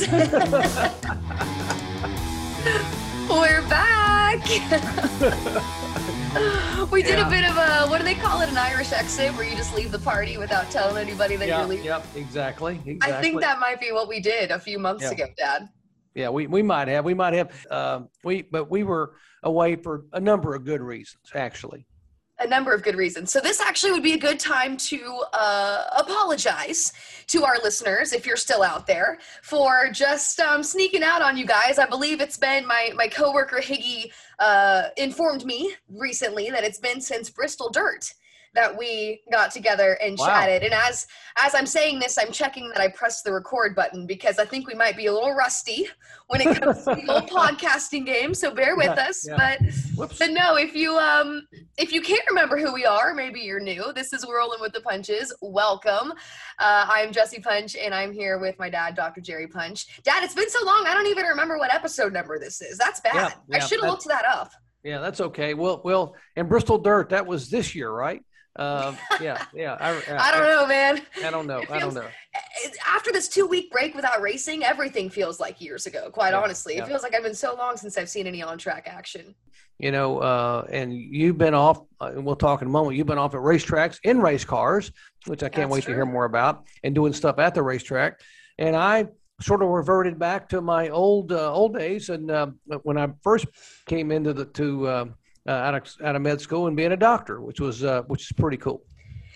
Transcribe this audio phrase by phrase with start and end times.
[0.00, 0.08] guys.
[3.28, 4.40] We're back.
[6.90, 7.26] we did Yeah.
[7.26, 8.48] a bit of a what do they call it?
[8.50, 11.84] An Irish exit where you just leave the party without telling anybody that you're leaving.
[11.84, 13.12] yep, exactly, exactly.
[13.16, 15.10] I think that might be what we did a few months Yeah.
[15.10, 15.68] ago, Dad.
[16.14, 20.04] Yeah, we, we might have, we might have, um, we, but we were away for
[20.12, 21.86] a number of good reasons, actually.
[22.42, 23.32] A number of good reasons.
[23.32, 26.92] So this actually would be a good time to uh, apologize
[27.28, 31.46] to our listeners if you're still out there for just um, sneaking out on you
[31.46, 31.78] guys.
[31.78, 37.00] I believe it's been my my coworker Higgy uh, informed me recently that it's been
[37.00, 38.12] since Bristol Dirt
[38.54, 40.26] that we got together and Wow.
[40.26, 40.62] chatted.
[40.62, 41.06] And as
[41.38, 44.66] as I'm saying this, I'm checking that I pressed the record button because I think
[44.68, 45.88] we might be a little rusty
[46.28, 48.34] when it comes to the old podcasting game.
[48.34, 49.26] So bear with Yeah, us.
[49.26, 49.36] yeah.
[49.36, 50.18] But Whoops.
[50.18, 51.46] but no, if you um
[51.78, 53.92] if you can't remember who we are, maybe you're new.
[53.94, 55.34] This is Rolling with the Punches.
[55.40, 56.12] Welcome.
[56.58, 59.22] Uh, I'm Jesse Punch, and I'm here with my dad, Dr.
[59.22, 60.02] Jerry Punch.
[60.02, 62.76] Dad, it's been so long, I don't even remember what episode number this is.
[62.76, 63.34] That's bad.
[63.48, 64.50] Yeah, I should have looked that up.
[64.84, 65.54] Yeah, that's okay.
[65.54, 68.22] Well, well, and Bristol Dirt, that was this year, right?
[68.56, 69.76] Um, yeah, yeah.
[69.80, 71.00] I, I don't know, man.
[71.24, 71.60] I don't know.
[71.60, 72.06] It I don't know.
[72.86, 76.10] After this two week break without racing, everything feels like years ago.
[76.10, 76.82] Quite Yeah, honestly, yeah.
[76.82, 79.34] it feels like I've been so long since I've seen any on track action.
[79.78, 82.96] You know, uh, and you've been off, uh, and we'll talk in a moment.
[82.96, 84.92] You've been off at racetracks in race cars,
[85.26, 88.20] which I can't That's wait to hear more about, and doing stuff at the racetrack.
[88.58, 89.06] And I
[89.40, 92.48] sort of reverted back to my old uh, old days, and uh,
[92.82, 93.46] when I first
[93.86, 95.04] came into the to uh,
[95.46, 98.22] uh, out of out of med school and being a doctor, which was uh, which
[98.22, 98.82] is pretty cool.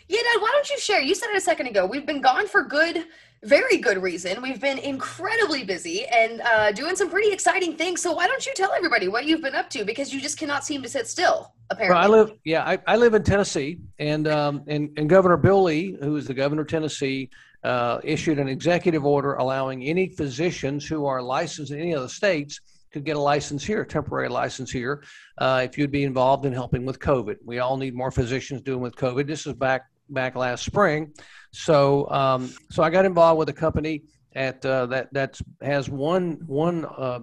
[0.09, 1.01] Yeah, Dad, why don't you share?
[1.01, 1.85] You said it a second ago.
[1.85, 3.07] We've been gone for good,
[3.43, 4.41] very good reason.
[4.41, 8.03] We've been incredibly busy and uh, doing some pretty exciting things.
[8.03, 9.85] So why don't you tell everybody what you've been up to?
[9.85, 11.95] Because you just cannot seem to sit still, apparently.
[11.97, 15.65] Well, I live, yeah, I, I live in Tennessee, and um, and and Governor Bill
[15.65, 17.29] Lee, who is the governor of Tennessee,
[17.65, 22.09] uh, issued an executive order allowing any physicians who are licensed in any of the
[22.09, 22.61] states
[22.97, 25.05] to get a license here, a temporary license here,
[25.39, 27.37] uh, if you'd be involved in helping with COVID.
[27.45, 29.27] We all need more physicians doing with COVID.
[29.27, 31.13] This is back back last spring,
[31.53, 34.05] so um, so I got involved with a company
[34.35, 36.85] at uh, that that has one one.
[36.87, 37.21] Uh,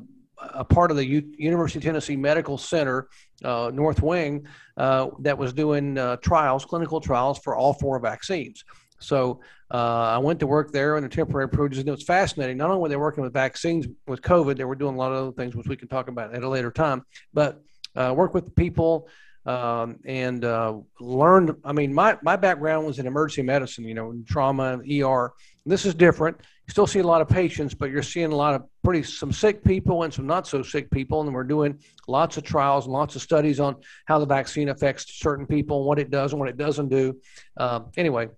[0.56, 3.08] a part of the U- University of Tennessee Medical Center
[3.46, 4.46] uh, North Wing
[4.76, 8.66] uh, that was doing uh, trials, clinical trials for all four vaccines.
[9.00, 9.40] So
[9.74, 12.58] uh, I went to work there a temporary project, and it was fascinating.
[12.58, 15.18] Not only were they working with vaccines with COVID, they were doing a lot of
[15.18, 17.04] other things, which we can talk about at a later time.
[17.34, 17.60] But
[17.96, 19.10] uh, work with people
[19.48, 21.56] um, and uh, learned.
[21.66, 25.34] I mean, my my background was in emergency medicine, you know, trauma and ER.
[25.66, 26.38] This is different.
[26.68, 29.32] You still see a lot of patients, but you're seeing a lot of pretty some
[29.32, 32.94] sick people and some not so sick people, and we're doing lots of trials and
[32.94, 36.40] lots of studies on how the vaccine affects certain people, and what it does and
[36.40, 37.20] what it doesn't do.
[37.58, 38.30] Um, anyway,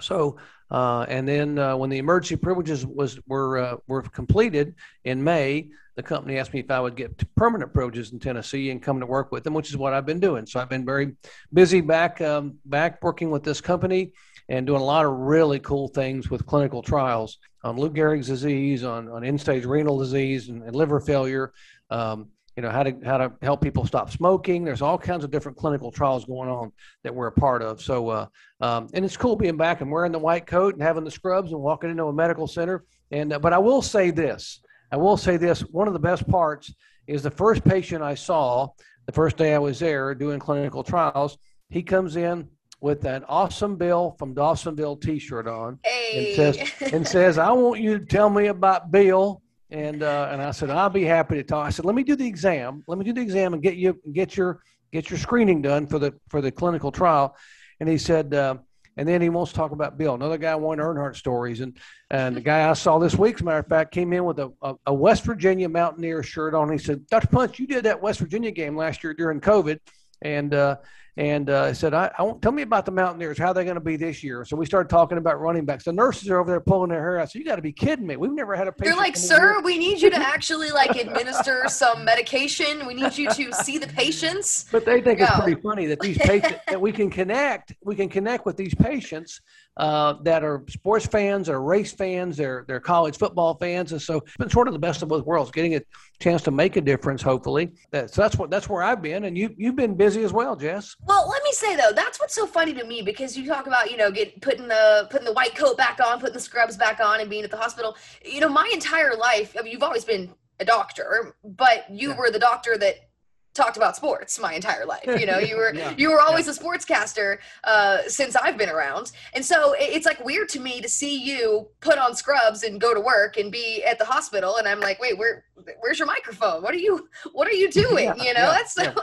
[0.00, 0.36] so
[0.70, 4.74] uh, and then uh, when the emergency privileges was were uh, were completed
[5.04, 8.80] in May, the company asked me if I would get permanent privileges in Tennessee and
[8.80, 10.46] come to work with them, which is what I've been doing.
[10.46, 11.16] So I've been very
[11.52, 14.12] busy back um, back working with this company
[14.48, 18.84] and doing a lot of really cool things with clinical trials on Lou Gehrig's disease,
[18.84, 21.52] on, on end-stage renal disease and, and liver failure.
[21.90, 22.28] Um,
[22.60, 24.64] you know how to how to help people stop smoking.
[24.64, 26.72] There's all kinds of different clinical trials going on
[27.04, 27.80] that we're a part of.
[27.80, 28.26] So uh,
[28.60, 31.52] um, and it's cool being back and wearing the white coat and having the scrubs
[31.52, 32.84] and walking into a medical center.
[33.12, 34.60] And uh, but I will say this.
[34.92, 35.60] I will say this.
[35.60, 36.74] One of the best parts
[37.06, 38.68] is the first patient I saw
[39.06, 41.38] the first day I was there doing clinical trials.
[41.70, 42.46] He comes in
[42.82, 46.36] with an awesome Bill from Dawsonville T-shirt on hey.
[46.36, 50.50] says- and says, "I want you to tell me about Bill." And uh, and I
[50.50, 52.82] said, "I'll be happy to talk." I said, "Let me do the exam.
[52.86, 55.98] Let me do the exam and get you get your get your screening done for
[55.98, 57.36] the for the clinical trial."
[57.78, 58.56] And he said, uh,
[58.96, 60.14] and then he wants to talk about Bill.
[60.14, 61.76] Another guy wanted Earnhardt stories, and
[62.10, 64.38] and the guy I saw this week, as a matter of fact, came in with
[64.38, 66.70] a, a, a West Virginia Mountaineer shirt on.
[66.70, 67.28] He said, "Dr.
[67.28, 69.78] Punch, you did that West Virginia game last year during COVID."
[70.22, 70.76] And uh,
[71.16, 73.38] and uh, I said, I, I want, tell me about the Mountaineers.
[73.38, 74.44] How they're going to be this year?
[74.44, 75.84] So we started talking about running backs.
[75.84, 77.30] The nurses are over there pulling their hair out.
[77.30, 78.16] So you got to be kidding me.
[78.16, 78.96] We've never had a patient.
[78.96, 82.86] They're like, sir, here- we need you to actually like administer some medication.
[82.86, 84.66] We need you to see the patients.
[84.70, 87.74] But they think it's pretty funny that these patients that we can connect.
[87.84, 89.40] We can connect with these patients
[89.76, 94.18] uh, that are sports fans, or race fans, they're they're college football fans, and so
[94.18, 95.50] it's been sort of the best of both worlds.
[95.50, 95.80] Getting a
[96.20, 97.72] chance to make a difference, hopefully.
[97.90, 100.54] That, so that's what that's where I've been, and you you've been busy as well,
[100.54, 100.96] Jess.
[101.06, 103.90] Well, let me say though, that's what's so funny to me because you talk about
[103.90, 107.00] you know get putting the putting the white coat back on, putting the scrubs back
[107.00, 107.96] on, and being at the hospital.
[108.24, 112.16] You know, my entire life, I mean, you've always been a doctor, but you Yeah.
[112.16, 113.09] were the doctor that
[113.54, 115.04] talked about sports my entire life.
[115.06, 115.94] You know, you were Yeah.
[115.96, 120.48] you were always a sportscaster uh, since I've been around, and so it's like weird
[120.50, 123.98] to me to see you put on scrubs and go to work and be at
[123.98, 125.44] the hospital, and I'm like, wait, where
[125.80, 126.62] where's your microphone?
[126.62, 128.06] What are you what are you doing?
[128.06, 128.94] Yeah, you know, yeah, that's yeah.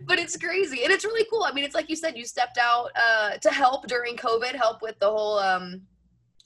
[0.02, 1.42] but it's crazy and it's really cool.
[1.44, 4.82] I mean, it's like you said, you stepped out uh, to help during COVID, help
[4.82, 5.38] with the whole.
[5.38, 5.82] Um,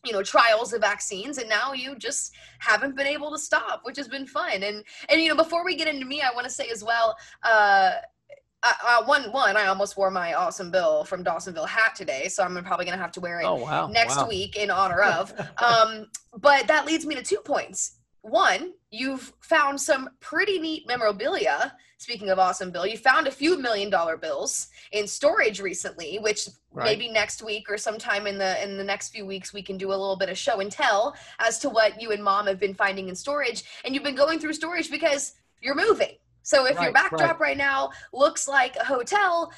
[0.05, 3.97] you know trials of vaccines and now you just haven't been able to stop which
[3.97, 6.52] has been fun and and you know before we get into me i want to
[6.52, 7.93] say as well uh
[8.62, 12.62] uh, one one i almost wore my awesome bill from dawsonville hat today so i'm
[12.62, 13.87] probably gonna have to wear it Oh wow.
[13.87, 14.29] next wow.
[14.29, 16.06] week in honor of um
[16.37, 22.31] but that leads me to two points one you've found some pretty neat memorabilia speaking
[22.31, 26.85] of awesome bill you found a few million dollar bills in storage recently which Right.
[26.85, 29.88] maybe next week or sometime in the in the next few weeks we can do
[29.88, 32.75] a little bit of show and tell as to what you and mom have been
[32.75, 36.12] finding in storage and you've been going through storage because you're moving
[36.43, 37.56] so if your backdrop right.
[37.56, 39.52] now looks like a hotel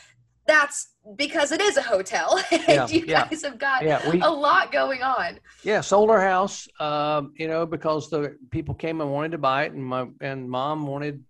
[0.47, 3.29] that's because it is a hotel and Yeah, you yeah.
[3.29, 6.67] guys have got Yeah, we a lot going on yeah sold our house.
[6.81, 10.49] Um, you know, because the people came and wanted to buy it, and my and
[10.49, 11.23] mom wanted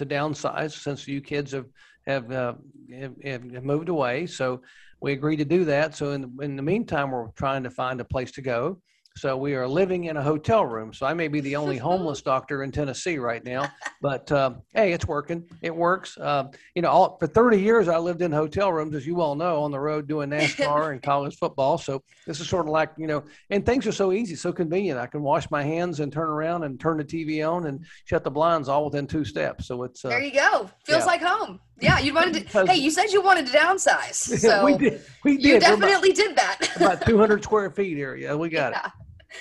[0.00, 1.68] to downsize since you kids have
[2.06, 2.54] have uh,
[2.92, 4.26] have, have moved away.
[4.26, 4.62] So
[5.00, 5.94] we agreed to do that.
[5.94, 8.80] So in the, in the meantime, we're trying to find a place to go.
[9.20, 10.94] So we are living in a hotel room.
[10.94, 13.70] So I may be the only homeless doctor in Tennessee right now,
[14.00, 15.44] but um, hey, it's working.
[15.60, 16.16] It works.
[16.16, 16.44] Uh,
[16.74, 19.62] you know, all, for 30 years I lived in hotel rooms, as you all know,
[19.62, 21.76] on the road doing NASCAR and college football.
[21.76, 24.98] So this is sort of like you know, and things are so easy, so convenient.
[24.98, 28.24] I can wash my hands and turn around and turn the TV on and shut
[28.24, 29.66] the blinds all within two steps.
[29.66, 31.04] So it's uh, there you go feels yeah.
[31.04, 34.78] like home yeah you wanted to hey you said you wanted to downsize so we
[34.78, 35.02] did.
[35.24, 35.44] We did.
[35.44, 38.28] you We're about- definitely did that about 200 square feet area.
[38.30, 38.90] Yeah, we got Yeah.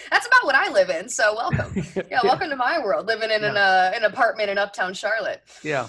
[0.09, 1.09] That's about what I live in.
[1.09, 1.71] So welcome.
[1.95, 2.07] it.
[2.09, 3.07] Yeah, welcome to my world.
[3.07, 5.43] Living in an uh, an apartment in Uptown Charlotte.
[5.63, 5.87] Yeah.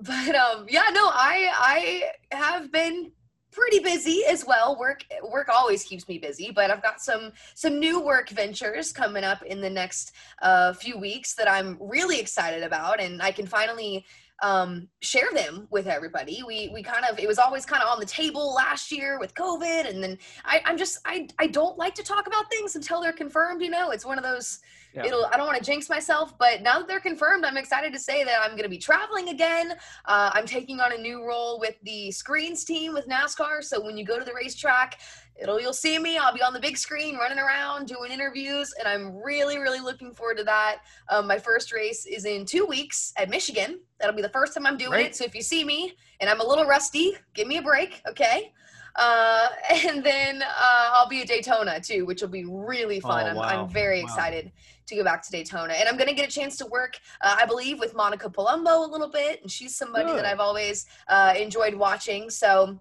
[0.00, 3.12] But um, yeah, no, I I have been
[3.52, 4.76] pretty busy as well.
[4.78, 9.22] Work work always keeps me busy, but I've got some some new work ventures coming
[9.22, 13.46] up in the next uh, few weeks that I'm really excited about, and I can
[13.46, 14.04] finally
[14.42, 16.42] um, share them with everybody.
[16.46, 19.34] We we kind of it was always kind of on the table last year with
[19.34, 23.00] COVID, and then I, I'm just I I don't like to talk about things until
[23.00, 23.62] they're confirmed.
[23.62, 24.60] You know, it's one of those.
[24.94, 25.06] Yeah.
[25.06, 25.26] It'll.
[25.26, 28.24] I don't want to jinx myself, but now that they're confirmed, I'm excited to say
[28.24, 29.72] that I'm going to be traveling again.
[30.04, 33.62] Uh, I'm taking on a new role with the screens team with NASCAR.
[33.62, 35.00] So when you go to the racetrack,
[35.40, 36.18] it'll you'll see me.
[36.18, 40.12] I'll be on the big screen, running around, doing interviews, and I'm really really looking
[40.12, 40.78] forward to that.
[41.08, 43.80] Um, my first race is in two weeks at Michigan.
[43.98, 45.06] That'll be the first time I'm doing Great.
[45.06, 45.16] it.
[45.16, 48.52] So if you see me and I'm a little rusty, give me a break, okay?
[48.96, 49.48] Uh,
[49.86, 53.36] and then uh, I'll be at Daytona too, which will be really fun.
[53.36, 53.62] Oh, I'm.
[53.62, 54.04] I'm very Wow.
[54.04, 54.52] excited
[54.86, 57.36] to go back to Daytona, and I'm going to get a chance to work, uh,
[57.38, 60.18] I believe, with Monica Palumbo a little bit, and she's somebody Good.
[60.18, 62.30] that I've always uh, enjoyed watching.
[62.30, 62.78] So.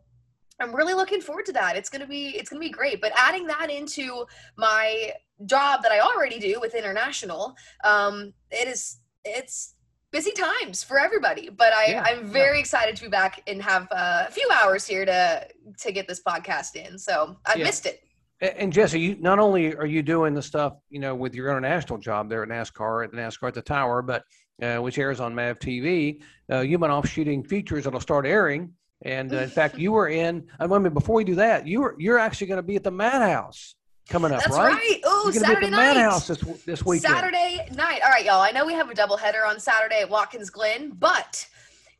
[0.59, 1.75] I'm really looking forward to that.
[1.75, 3.01] It's gonna be it's gonna be great.
[3.01, 5.11] But adding that into my
[5.47, 9.73] job that I already do with international, um, it is it's
[10.11, 11.49] busy times for everybody.
[11.49, 14.85] But I, Yeah, I'm very excited to be back and have uh, a few hours
[14.85, 15.47] here to
[15.79, 16.97] to get this podcast in.
[16.97, 17.65] So I Yeah.
[17.65, 18.01] missed it.
[18.41, 21.99] And Jesse, you not only are you doing the stuff, you know, with your international
[21.99, 24.23] job there at NASCAR at NASCAR at the Tower, but
[24.61, 26.21] uh, which airs on MAV TV,
[26.51, 28.73] uh, you've been off shooting features that'll start airing.
[29.03, 30.47] And uh, in fact, you were in.
[30.59, 32.91] I mean, before we do that, you were you're actually going to be at the
[32.91, 33.75] Madhouse
[34.11, 34.73] coming up, That's right?
[34.73, 34.99] right.
[35.05, 35.93] Oh, You're going to be Saturday at the night.
[35.95, 37.13] Madhouse this this weekend.
[37.13, 38.01] Saturday night.
[38.03, 38.41] All right, y'all.
[38.41, 41.47] I know we have a double header on Saturday at Watkins Glen, but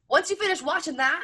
[0.09, 1.23] once you finish watching that,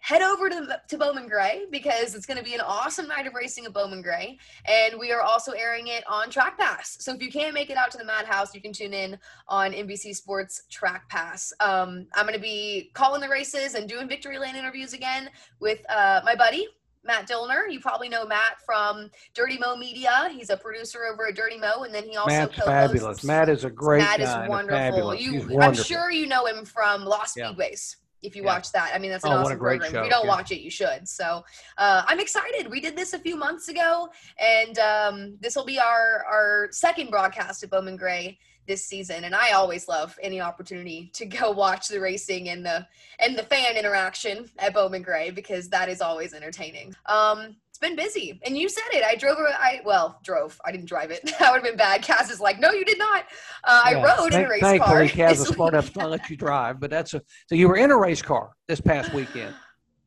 [0.00, 3.34] head over to, to Bowman Gray because it's going to be an awesome night of
[3.34, 4.38] racing at Bowman Gray.
[4.66, 6.96] And we are also airing it on Track Pass.
[7.00, 9.18] So if you can't make it out to the Madhouse, you can tune in
[9.48, 11.52] on NBC Sports Track Pass.
[11.60, 15.28] Um, I'm going to be calling the races and doing Victory Lane interviews again
[15.60, 16.66] with uh, my buddy.
[17.04, 17.70] Matt Dillner.
[17.70, 20.28] You probably know Matt from Dirty Mo Media.
[20.32, 23.24] He's a producer over at Dirty Mo, and then he also Matt's co-hosts fabulous.
[23.24, 24.46] Matt is a great Matt is guy.
[24.46, 25.14] a wonderful.
[25.14, 27.52] You, He's I'm sure you know him from Lost Yeah.
[27.52, 27.96] Speedways.
[28.22, 28.48] If you Yeah.
[28.48, 29.90] watch that, I mean that's an Oh, awesome program.
[29.90, 30.28] show, If you don't yeah.
[30.30, 31.08] watch it, you should.
[31.08, 31.42] So
[31.78, 32.70] uh, I'm excited.
[32.70, 37.10] We did this a few months ago, and um, this will be our our second
[37.10, 39.24] broadcast at Bowman Gray this season.
[39.24, 42.86] And I always love any opportunity to go watch the racing and the
[43.18, 46.94] and the fan interaction at Bowman Gray because that is always entertaining.
[47.06, 49.04] Um, it's been busy, and you said it.
[49.04, 49.38] I drove.
[49.38, 50.60] a- I well drove.
[50.64, 51.22] I didn't drive it.
[51.38, 52.02] that would have been bad.
[52.02, 53.24] Kaz is like, no, you did not.
[53.64, 54.02] Uh, I Yeah.
[54.16, 55.28] rode in Thank- a race Thankfully, car.
[55.28, 56.78] Kaz is smart enough to not let you drive.
[56.80, 59.54] But that's a so you were in a race car this past weekend.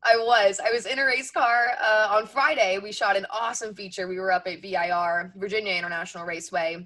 [0.05, 0.60] I was.
[0.60, 2.77] I was in a race car uh, on Friday.
[2.83, 4.05] We shot an awesome feature.
[4.07, 6.86] We were up at VIR, Virginia International Raceway,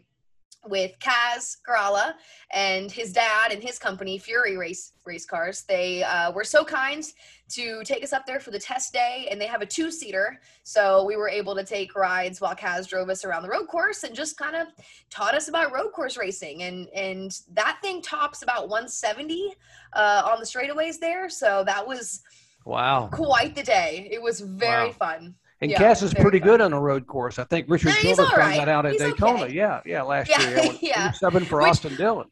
[0.66, 2.14] with Kaz Grala
[2.52, 5.64] and his dad and his company, Fury Race Race Cars.
[5.64, 7.04] They uh, were so kind
[7.50, 10.40] to take us up there for the test day, and they have a two seater,
[10.64, 14.04] so we were able to take rides while Kaz drove us around the road course
[14.04, 14.68] and just kind of
[15.10, 16.64] taught us about road course racing.
[16.64, 19.56] And and that thing tops about 170
[19.94, 22.22] uh, on the straightaways there, so that was
[22.66, 24.10] wow quite the day.
[24.12, 24.94] It was very wow.
[24.94, 25.36] fun.
[25.60, 27.40] And yeah, Kaz is pretty good on the road course.
[27.40, 28.58] I think Richard yeah, Gilbert found right.
[28.58, 29.46] that out at he's Daytona.
[29.46, 29.54] Okay.
[29.54, 30.74] Yeah, yeah, last yeah, year.
[30.82, 32.28] Yeah, subbing for Which, Austin Dillon.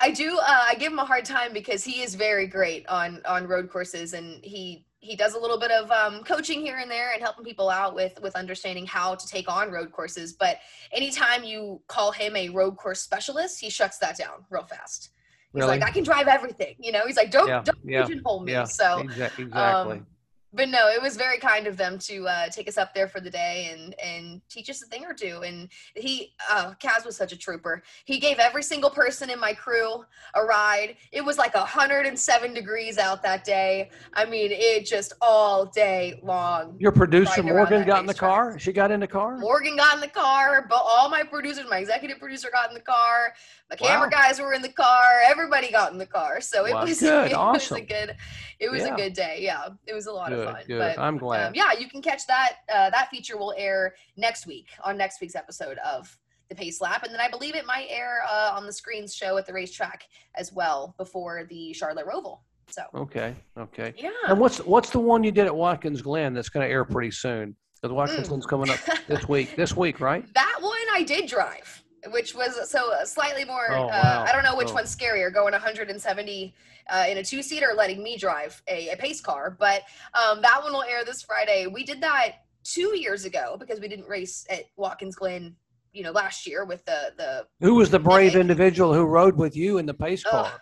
[0.00, 0.38] I do.
[0.38, 3.68] Uh, I give him a hard time because he is very great on on road
[3.68, 7.20] courses, and he he does a little bit of um, coaching here and there and
[7.20, 10.34] helping people out with with understanding how to take on road courses.
[10.34, 10.58] But
[10.92, 15.10] anytime you call him a road course specialist, he shuts that down real fast.
[15.52, 15.78] He's really?
[15.78, 16.76] like, I can drive everything.
[16.78, 18.54] You know, he's like, don't yeah, don't pigeonhole me.
[18.66, 19.50] So exactly.
[19.52, 20.06] Um,
[20.52, 23.20] but no, it was very kind of them to uh, take us up there for
[23.20, 25.42] the day and and teach us a thing or two.
[25.44, 27.82] And he, uh, Kaz was such a trooper.
[28.06, 30.96] He gave every single person in my crew a ride.
[31.12, 33.90] It was like 107 degrees out that day.
[34.14, 36.76] I mean, it just all day long.
[36.78, 38.30] Your producer Morgan got in the track.
[38.30, 38.58] car.
[38.58, 39.36] She got in the car.
[39.38, 40.66] Morgan got in the car.
[40.68, 43.34] But all my producers, my executive producer got in the car.
[43.70, 44.22] The camera wow.
[44.22, 45.20] guys were in the car.
[45.26, 46.40] Everybody got in the car.
[46.40, 46.84] So it wow.
[46.84, 47.32] was good.
[47.32, 47.74] It awesome.
[47.74, 48.16] was a good.
[48.58, 48.94] It was yeah.
[48.94, 49.38] a good day.
[49.40, 50.62] Yeah, it was a lot good, of fun.
[50.66, 50.78] Good.
[50.78, 51.48] But, I'm glad.
[51.48, 52.56] Um, yeah, you can catch that.
[52.72, 56.16] Uh, that feature will air next week on next week's episode of
[56.48, 59.36] the Pace Lap, and then I believe it might air uh, on the screens show
[59.36, 60.04] at the racetrack
[60.34, 62.40] as well before the Charlotte Roval.
[62.70, 63.94] So okay, okay.
[63.96, 64.10] Yeah.
[64.28, 67.10] And what's what's the one you did at Watkins Glen that's going to air pretty
[67.10, 67.56] soon?
[67.80, 68.30] Because Watkins mm.
[68.30, 68.78] Glen's coming up
[69.08, 69.56] this week.
[69.56, 70.24] This week, right?
[70.34, 71.77] That one I did drive
[72.10, 73.68] which was so uh, slightly more.
[73.70, 74.26] Oh, uh.
[74.28, 74.74] I don't know which oh.
[74.74, 76.54] one's scarier, going 170
[76.90, 79.56] uh, in a two seat or letting me drive a, a pace car.
[79.58, 79.82] But
[80.14, 81.66] um, that one will air this Friday.
[81.66, 85.54] We did that two years ago because we didn't race at Watkins Glen,
[85.92, 87.46] you know, last year with the the.
[87.60, 90.52] Who was the brave individual who rode with you in the pace car?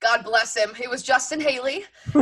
[0.00, 0.72] God bless him.
[0.80, 1.84] It was Justin Haley.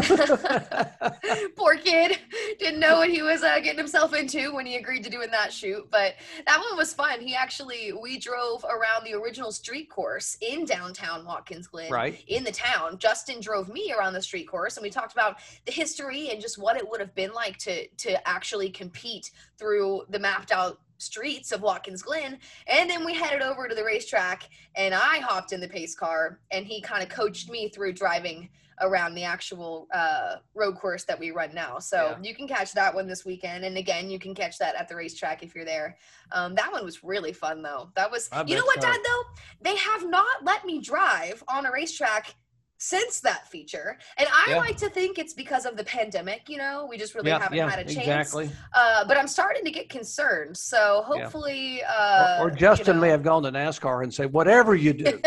[1.57, 2.19] Poor kid.
[2.59, 5.52] Didn't know what he was uh, getting himself into when he agreed to doing that
[5.52, 5.88] shoot.
[5.91, 6.14] But
[6.47, 7.21] that one was fun.
[7.21, 12.23] He actually, we drove around the original street course in downtown Watkins Glen, right.
[12.29, 12.99] in the town.
[12.99, 15.37] Justin drove me around the street course, and we talked about
[15.67, 20.02] the history and just what it would have been like to to actually compete through
[20.11, 22.38] the mapped out streets of Watkins Glen.
[22.66, 26.40] And then we headed over to the racetrack and I hopped in the pace car
[26.50, 28.49] and he kind of coached me through driving
[28.80, 31.78] around the actual uh, road course that we run now.
[31.78, 32.28] So yeah.
[32.28, 33.64] you can catch that one this weekend.
[33.64, 35.97] And again, you can catch that at the racetrack if you're there.
[36.32, 37.90] Um, that one was really fun though.
[37.94, 38.88] That was, I you know what, so.
[38.88, 39.23] Dad, though?
[39.61, 42.35] They have not let me drive on a racetrack
[42.82, 43.96] since that feature.
[44.16, 44.56] And I yeah.
[44.56, 47.56] like to think it's because of the pandemic, you know, we just really yeah, haven't
[47.56, 47.98] yeah, had a chance.
[47.98, 48.50] Exactly.
[48.74, 50.56] Uh, but I'm starting to get concerned.
[50.56, 51.84] So hopefully.
[51.84, 54.94] Uh, or, or, Justin you know, may have gone to NASCAR and say, whatever you
[54.94, 55.04] do.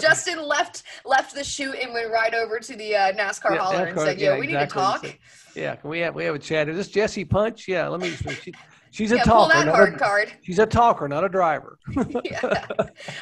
[0.00, 3.88] Justin left left the shoot and went right over to the uh, NASCAR hauler NASCAR,
[3.88, 4.52] and said, "Yo, we exactly.
[4.52, 5.18] need to talk."
[5.54, 6.68] Yeah, can we have we have a chat?
[6.68, 7.68] Is this Jesse Punch?
[7.68, 8.14] Yeah, let me.
[8.90, 9.54] She, She's a yeah, talker.
[9.54, 10.32] Pull that hard a, card.
[10.42, 11.78] She's a talker, not a driver.
[12.24, 12.64] yeah.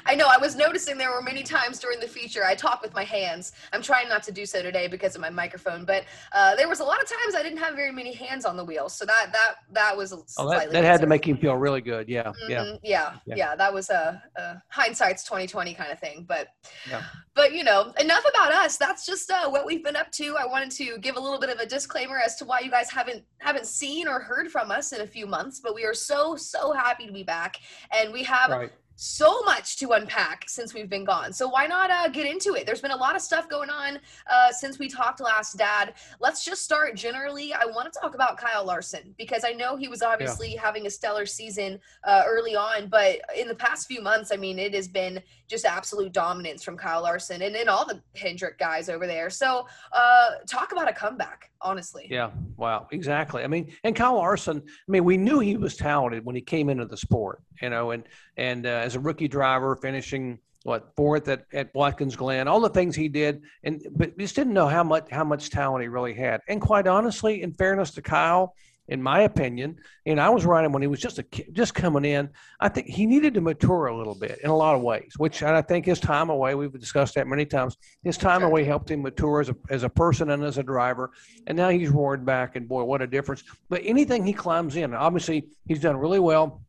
[0.06, 0.26] I know.
[0.26, 3.52] I was noticing there were many times during the feature I talk with my hands.
[3.72, 6.80] I'm trying not to do so today because of my microphone, but uh, there was
[6.80, 9.28] a lot of times I didn't have very many hands on the wheel, so that
[9.32, 12.08] that that was oh, that, that had to make him feel really good.
[12.08, 12.50] Yeah, mm-hmm.
[12.50, 13.56] yeah, yeah, yeah, yeah.
[13.56, 16.48] That was a, a hindsight's 2020 kind of thing, but
[16.88, 17.02] yeah.
[17.38, 18.76] But you know, enough about us.
[18.76, 20.36] That's just uh, what we've been up to.
[20.36, 22.90] I wanted to give a little bit of a disclaimer as to why you guys
[22.90, 26.36] haven't haven't seen or heard from us in a few months but we are so
[26.36, 27.60] so happy to be back
[27.92, 31.32] and we have right so much to unpack since we've been gone.
[31.32, 32.66] So why not uh, get into it?
[32.66, 35.94] There's been a lot of stuff going on uh, since we talked last, Dad.
[36.18, 37.54] Let's just start generally.
[37.54, 40.62] I want to talk about Kyle Larson because I know he was obviously yeah.
[40.62, 44.58] having a stellar season uh, early on, but in the past few months, I mean,
[44.58, 48.88] it has been just absolute dominance from Kyle Larson and, and all the Hendrick guys
[48.88, 49.30] over there.
[49.30, 52.08] So uh, talk about a comeback, honestly.
[52.10, 53.44] Yeah, wow, exactly.
[53.44, 56.68] I mean, and Kyle Larson, I mean, we knew he was talented when he came
[56.68, 58.02] into the sport, you know, and
[58.36, 62.70] and uh, as a rookie driver, finishing what fourth at, at Watkins Glen, all the
[62.70, 66.14] things he did, and but just didn't know how much how much talent he really
[66.14, 66.40] had.
[66.48, 68.54] And quite honestly, in fairness to Kyle,
[68.88, 69.76] in my opinion,
[70.06, 72.30] and I was riding when he was just a just coming in.
[72.60, 75.42] I think he needed to mature a little bit in a lot of ways, which
[75.42, 76.54] I think his time away.
[76.54, 77.76] We've discussed that many times.
[78.02, 81.10] His time away helped him mature as a as a person and as a driver,
[81.46, 82.56] and now he's roared back.
[82.56, 83.44] And boy, what a difference!
[83.68, 86.62] But anything he climbs in, obviously he's done really well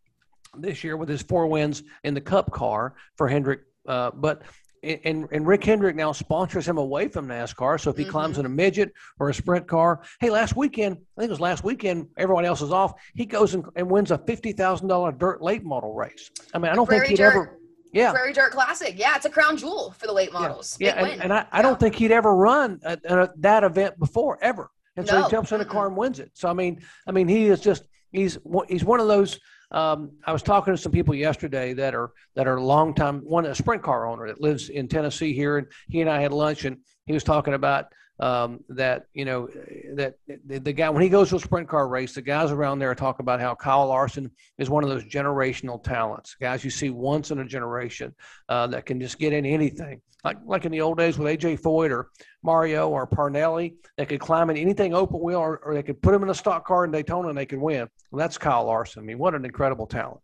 [0.57, 3.61] this year with his four wins in the Cup car for Hendrick.
[3.87, 4.43] Uh, but
[4.83, 7.79] and, and Rick Hendrick now sponsors him away from NASCAR.
[7.79, 8.11] So if he mm-hmm.
[8.11, 11.39] climbs in a midget or a sprint car, hey, last weekend, I think it was
[11.39, 12.93] last weekend, everyone else is off.
[13.13, 16.31] He goes and, and wins a $50,000 dirt late model race.
[16.53, 17.33] I mean, I don't think he'd dirt.
[17.33, 17.59] ever.
[17.91, 18.11] Yeah.
[18.11, 18.93] Prairie Dirt Classic.
[18.97, 20.77] Yeah, it's a crown jewel for the late models.
[20.79, 23.97] Yeah, yeah and, and, I, I don't think he'd ever run a, a, that event
[23.97, 24.69] before, ever.
[24.95, 25.25] And so no.
[25.25, 26.31] he jumps in a car and wins it.
[26.33, 28.37] So I mean, I mean, he is just he's
[28.67, 29.39] he's one of those
[29.71, 33.45] um, I was talking to some people yesterday that are that are long time one
[33.45, 36.65] a sprint car owner that lives in Tennessee here, and he and I had lunch,
[36.65, 37.85] and he was talking about
[38.19, 39.47] um, that you know
[39.95, 42.79] that the, the, guy when he goes to a sprint car race, the guys around
[42.79, 46.89] there talk about how Kyle Larson is one of those generational talents, guys you see
[46.89, 48.13] once in a generation
[48.49, 51.61] uh, that can just get in anything, like like in the old days with AJ
[51.61, 52.09] Foyt or
[52.43, 56.13] Mario or Parnelli, they could climb in anything open wheel, or, or they could put
[56.13, 57.87] him in a stock car in Daytona and they could win.
[58.11, 59.01] Well, that's Kyle Larson.
[59.01, 60.19] I mean, what an incredible talent.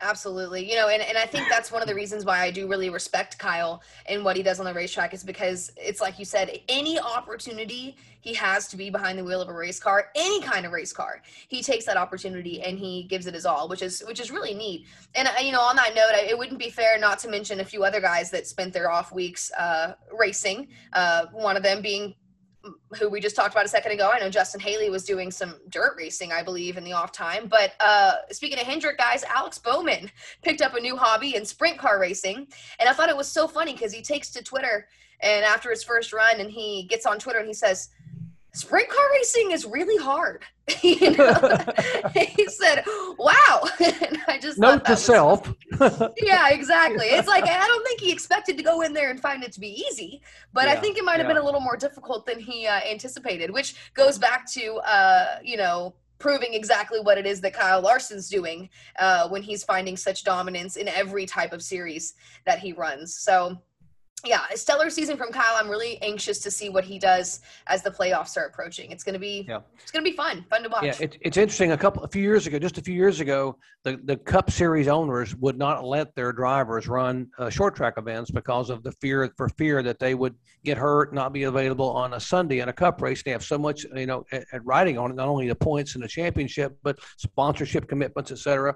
[0.00, 0.68] Absolutely.
[0.68, 2.90] You know, and, and I think that's one of the reasons why I do really
[2.90, 6.60] respect Kyle and what he does on the racetrack is because it's like you said,
[6.68, 10.64] any opportunity he has to be behind the wheel of a race car, any kind
[10.64, 14.02] of race car, he takes that opportunity and he gives it his all, which is
[14.06, 14.86] which is really neat.
[15.14, 17.84] And you know, on that note, it wouldn't be fair not to mention a few
[17.84, 20.68] other guys that spent their off weeks uh, racing.
[20.94, 22.14] Uh, one of them being
[22.98, 24.10] who we just talked about a second ago.
[24.12, 27.46] I know Justin Haley was doing some dirt racing, I believe, in the off time.
[27.46, 30.10] But uh, speaking of Hendrick guys, Alex Bowman
[30.42, 32.46] picked up a new hobby in sprint car racing.
[32.78, 34.88] And I thought it was so funny because he takes to Twitter
[35.20, 37.90] and after his first run and he gets on Twitter and he says,
[38.54, 40.44] sprint car racing is really hard.
[40.82, 41.58] you know?
[42.14, 42.84] he said,
[43.18, 45.52] "Wow!" and I just note to self.
[46.22, 47.06] yeah, exactly.
[47.06, 49.60] It's like I don't think he expected to go in there and find it to
[49.60, 50.22] be easy,
[50.54, 51.34] but yeah, I think it might have yeah.
[51.34, 55.58] been a little more difficult than he uh, anticipated, which goes back to uh, you
[55.58, 60.24] know proving exactly what it is that Kyle Larson's doing uh, when he's finding such
[60.24, 62.14] dominance in every type of series
[62.46, 63.16] that he runs.
[63.16, 63.58] So
[64.24, 65.54] yeah, a stellar season from Kyle.
[65.56, 68.90] I'm really anxious to see what he does as the playoffs are approaching.
[68.90, 69.60] It's going to be yeah.
[69.80, 70.84] it's going to be fun, fun to watch.
[70.84, 71.72] Yeah, it, it's interesting.
[71.72, 74.88] A couple, a few years ago, just a few years ago, the the Cup Series
[74.88, 79.32] owners would not let their drivers run uh, short track events because of the fear
[79.36, 80.34] for fear that they would
[80.64, 83.22] get hurt, not be available on a Sunday in a Cup race.
[83.22, 85.94] They have so much, you know, at, at riding on it, not only the points
[85.94, 88.74] in the championship, but sponsorship commitments, etc.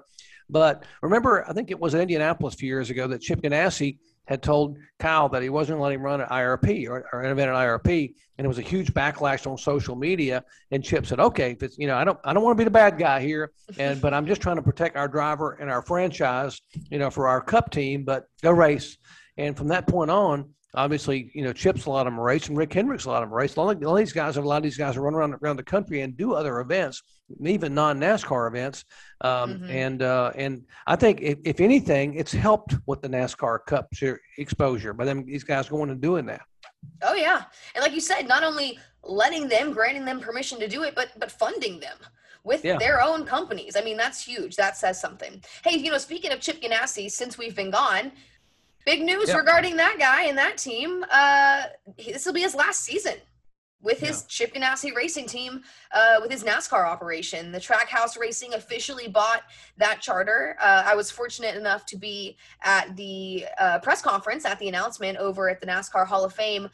[0.49, 3.99] But remember, I think it was in Indianapolis a few years ago that Chip Ganassi
[4.29, 8.13] had told Kyle that he wasn't letting him run an IRP or, or an IRP,
[8.37, 10.43] and it was a huge backlash on social media.
[10.69, 12.63] And Chip said, "Okay, if it's, you know, I don't, I don't want to be
[12.63, 15.81] the bad guy here, and but I'm just trying to protect our driver and our
[15.81, 16.61] franchise,
[16.91, 18.03] you know, for our Cup team.
[18.05, 18.97] But go race."
[19.37, 22.57] And from that point on, obviously, you know, Chip's a lot of them race, and
[22.57, 23.55] Rick Hendrick's a lot of them race.
[23.55, 25.63] A lot of these guys, have a lot of these guys run around around the
[25.63, 27.01] country and do other events,
[27.45, 28.85] even non NASCAR events.
[29.21, 29.69] Um, mm-hmm.
[29.69, 33.89] And uh, and I think if, if, anything, it's helped with the NASCAR Cup
[34.37, 36.41] exposure by them these guys going and doing that.
[37.01, 37.43] Oh yeah,
[37.75, 41.09] and like you said, not only letting them, granting them permission to do it, but
[41.17, 41.97] but funding them
[42.43, 42.77] with yeah.
[42.77, 43.75] their own companies.
[43.75, 44.55] I mean, that's huge.
[44.55, 45.43] That says something.
[45.63, 48.13] Hey, you know, speaking of Chip Ganassi, since we've been gone,
[48.85, 49.37] Big news yep.
[49.37, 51.05] regarding that guy and that team.
[51.11, 51.63] Uh,
[51.97, 53.15] this will be his last season
[53.81, 54.25] with his yeah.
[54.27, 55.61] Chip Ganassi racing team,
[55.93, 57.51] uh, with his NASCAR operation.
[57.51, 59.43] The Trackhouse Racing officially bought
[59.77, 60.57] that charter.
[60.61, 65.17] Uh, I was fortunate enough to be at the uh, press conference at the announcement
[65.17, 66.69] over at the NASCAR Hall of Fame.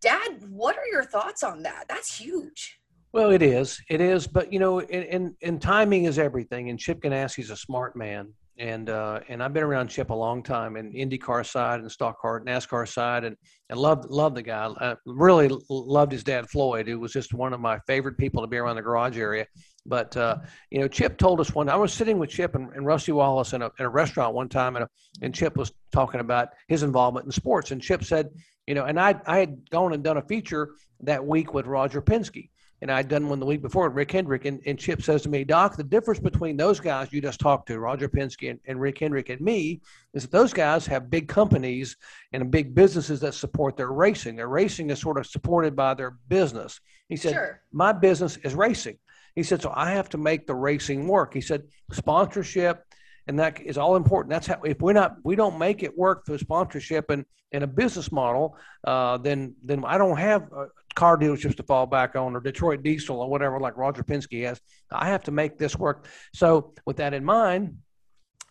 [0.00, 1.84] Dad, what are your thoughts on that?
[1.88, 2.80] That's huge.
[3.12, 3.80] Well, it is.
[3.88, 4.26] It is.
[4.26, 6.70] But, you know, and, and timing is everything.
[6.70, 10.42] And Chip Ganassi's a smart man and uh, and I've been around Chip a long
[10.42, 13.36] time, in IndyCar side and stock car, NASCAR side, and
[13.70, 14.70] and loved loved the guy.
[14.78, 18.46] I really loved his dad Floyd, who was just one of my favorite people to
[18.46, 19.46] be around the garage area.
[19.86, 20.38] But uh,
[20.70, 21.68] you know, Chip told us one.
[21.68, 24.48] I was sitting with Chip and, and Rusty Wallace in a, in a restaurant one
[24.48, 24.88] time, and, a,
[25.22, 28.28] and Chip was talking about his involvement in sports, and Chip said,
[28.66, 32.02] you know, and I I had gone and done a feature that week with Roger
[32.02, 32.50] Penske
[32.82, 35.44] and I'd done one the week before, Rick Hendrick, and, and Chip says to me,
[35.44, 38.98] Doc, the difference between those guys you just talked to, Roger Penske and, and Rick
[38.98, 39.80] Hendrick and me,
[40.14, 41.96] is that those guys have big companies
[42.32, 44.34] and big businesses that support their racing.
[44.34, 46.80] Their racing is sort of supported by their business.
[47.08, 47.62] He said, sure.
[47.72, 48.98] My business is racing.
[49.36, 51.32] He said, so I have to make the racing work.
[51.32, 52.84] He said, sponsorship,
[53.28, 54.30] and that is all important.
[54.30, 57.68] That's how if we're not we don't make it work through sponsorship and, and a
[57.68, 60.48] business model, uh, then then I don't have
[60.94, 64.60] car dealerships to fall back on or Detroit Diesel or whatever, like Roger Penske has.
[64.90, 66.06] I have to make this work.
[66.34, 67.76] So, with that in mind,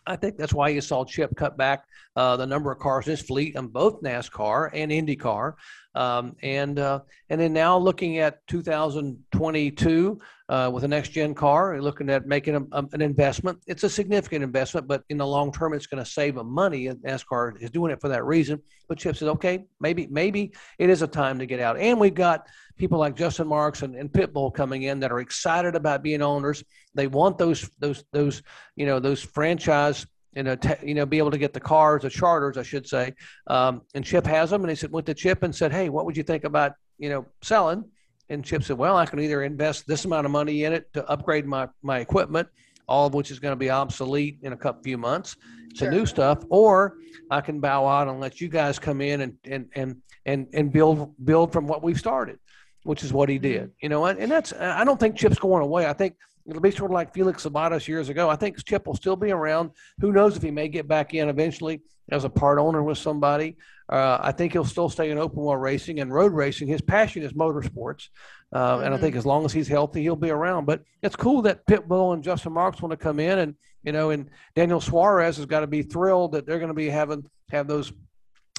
[0.06, 1.84] I think that's why you saw Chip cut back
[2.16, 5.54] uh, the number of cars in his fleet on both NASCAR and IndyCar.
[5.94, 11.80] Um, and uh, and then now looking at 2022 uh, with a next gen car,
[11.80, 13.58] looking at making a, a, an investment.
[13.66, 16.86] It's a significant investment, but in the long term, it's going to save them money.
[16.86, 18.60] And NASCAR is doing it for that reason.
[18.88, 21.78] But Chip says, okay, maybe maybe it is a time to get out.
[21.78, 25.74] And we've got people like Justin Marks and, and Pitbull coming in that are excited
[25.74, 26.64] about being owners.
[26.94, 28.42] They want those those those
[28.76, 32.02] you know those franchise you know, te- you know, be able to get the cars,
[32.02, 33.14] the charters, I should say.
[33.46, 36.06] Um, and Chip has them, and he said, went to Chip and said, "Hey, what
[36.06, 37.84] would you think about you know selling?"
[38.28, 41.06] And Chip said, "Well, I can either invest this amount of money in it to
[41.06, 42.48] upgrade my my equipment,
[42.88, 45.36] all of which is going to be obsolete in a couple few months,
[45.76, 46.96] to new stuff, or
[47.30, 50.72] I can bow out and let you guys come in and and and and and
[50.72, 52.38] build build from what we've started."
[52.84, 55.62] Which is what he did, you know, and, and that's I don't think Chip's going
[55.62, 55.86] away.
[55.86, 58.28] I think It'll be sort of like Felix Sabates years ago.
[58.28, 59.70] I think Chip will still be around.
[60.00, 63.56] Who knows if he may get back in eventually as a part owner with somebody.
[63.88, 66.68] Uh, I think he'll still stay in open wheel racing and road racing.
[66.68, 68.08] His passion is motorsports.
[68.52, 68.84] Uh, mm-hmm.
[68.84, 69.18] And I think mm-hmm.
[69.18, 70.66] as long as he's healthy, he'll be around.
[70.66, 73.38] But it's cool that Pitbull and Justin Marks want to come in.
[73.38, 76.74] And, you know, and Daniel Suarez has got to be thrilled that they're going to
[76.74, 77.92] be having have those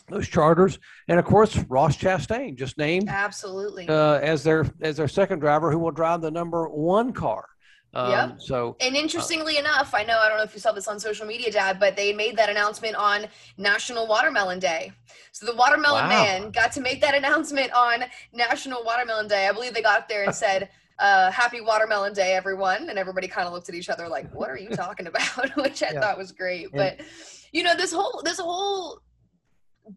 [0.10, 5.08] those charters, and of course Ross Chastain just named absolutely uh, as their as their
[5.08, 7.48] second driver who will drive the number one car.
[7.94, 8.42] Um, yep.
[8.42, 11.00] So, and interestingly uh, enough, I know I don't know if you saw this on
[11.00, 13.28] social media, Dad, but they made that announcement on
[13.58, 14.92] National Watermelon Day.
[15.32, 16.10] So the Watermelon wow.
[16.10, 19.48] Man got to make that announcement on National Watermelon Day.
[19.48, 23.28] I believe they got up there and said, uh, "Happy Watermelon Day, everyone!" And everybody
[23.28, 26.00] kind of looked at each other like, "What are you talking about?" Which I yeah.
[26.00, 26.72] thought was great.
[26.74, 27.02] But
[27.52, 29.02] you know, this whole this whole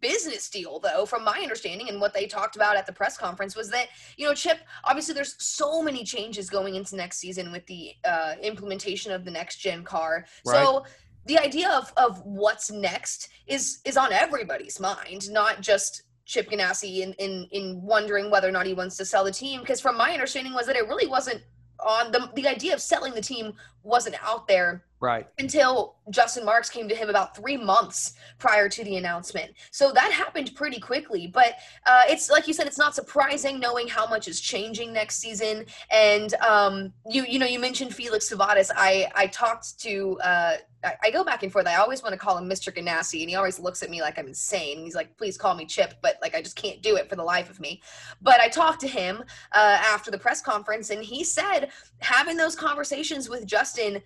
[0.00, 3.54] business deal though from my understanding and what they talked about at the press conference
[3.54, 7.64] was that you know chip obviously there's so many changes going into next season with
[7.66, 10.56] the uh, implementation of the next gen car right.
[10.56, 10.84] so
[11.26, 17.00] the idea of, of what's next is is on everybody's mind not just chip ganassi
[17.00, 19.96] in, in in wondering whether or not he wants to sell the team because from
[19.96, 21.40] my understanding was that it really wasn't
[21.78, 25.26] on the the idea of selling the team wasn't out there right.
[25.38, 29.52] Until justin marks came to him about three months prior to the announcement.
[29.70, 31.56] So that happened pretty quickly but
[31.86, 35.66] uh, it's like you said it's not surprising knowing how much is changing next season.
[35.90, 38.70] And um, you you know you mentioned felix Sabates.
[38.76, 41.66] i i talked to uh, I, I, go back and forth.
[41.66, 44.18] I always want to call him mr ganassi and he always looks at me like
[44.18, 44.84] i'm insane.
[44.84, 47.24] He's like please call me chip but like i just can't do it for the
[47.24, 47.82] life of me.
[48.22, 52.56] But i talked to him uh, after the press conference and he said having those
[52.56, 54.02] conversations with justin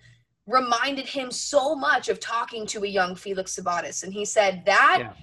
[0.47, 4.03] reminded him so much of talking to a young Felix Sabates.
[4.03, 5.13] And he said, that yeah.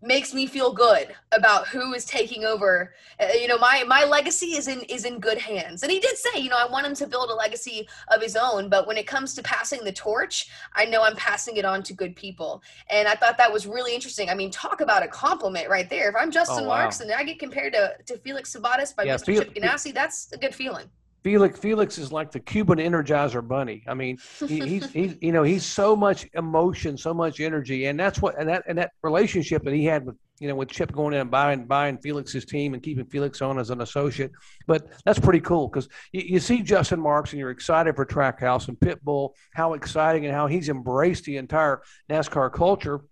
[0.00, 2.94] makes me feel good about who is taking over.
[3.18, 5.82] Uh, you know, my, my legacy is in, is in good hands.
[5.82, 8.36] And he did say, you know, I want him to build a legacy of his
[8.36, 11.82] own, but when it comes to passing the torch, I know I'm passing it on
[11.82, 12.62] to good people.
[12.88, 14.30] And I thought that was really interesting.
[14.30, 16.08] I mean, talk about a compliment right there.
[16.08, 16.78] If I'm Justin oh, wow.
[16.78, 19.36] Marks and I get compared to, to Felix Sabates by yeah, Mr.
[19.36, 20.88] Chip Ganassi, that's a good feeling.
[21.22, 23.84] Felix Felix is like the Cuban Energizer Bunny.
[23.86, 27.98] I mean, he, he's he's you know he's so much emotion, so much energy, and
[27.98, 30.92] that's what and that and that relationship that he had with you know with Chip
[30.92, 34.32] going in and buying buying Felix's team and keeping Felix on as an associate.
[34.66, 38.68] But that's pretty cool because you, you see Justin Marks and you're excited for Trackhouse
[38.68, 43.02] and Pitbull, how exciting and how he's embraced the entire NASCAR culture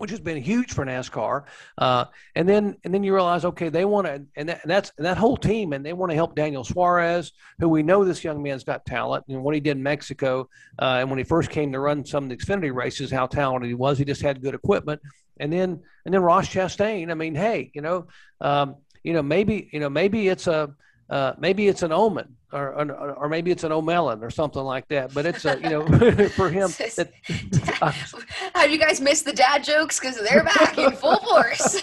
[0.00, 1.44] which has been huge for NASCAR.
[1.76, 4.92] Uh, and then and then you realize, okay, they want to, and, that, and that's
[4.96, 8.24] and that whole team, and they want to help Daniel Suarez, who we know this
[8.24, 9.24] young man's got talent.
[9.28, 12.24] And what he did in Mexico, uh, and when he first came to run some
[12.24, 13.98] of the Xfinity races, how talented he was.
[13.98, 15.00] He just had good equipment.
[15.40, 17.10] And then and then Ross Chastain.
[17.10, 18.06] I mean, hey, you know,
[18.40, 20.74] um, you know, maybe you know, maybe it's a
[21.10, 24.88] uh, maybe it's an omen or, or, or maybe it's an omelon or something like
[24.88, 25.12] that.
[25.12, 25.86] But it's a, you know,
[26.28, 26.70] for him.
[26.70, 27.10] That,
[28.54, 30.00] Have you guys missed the dad jokes?
[30.00, 31.82] Because they're back in full force.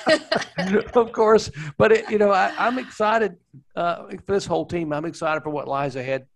[0.95, 3.37] of course, but it, you know, I, am excited
[3.75, 4.93] uh, for this whole team.
[4.93, 6.27] I'm excited for what lies ahead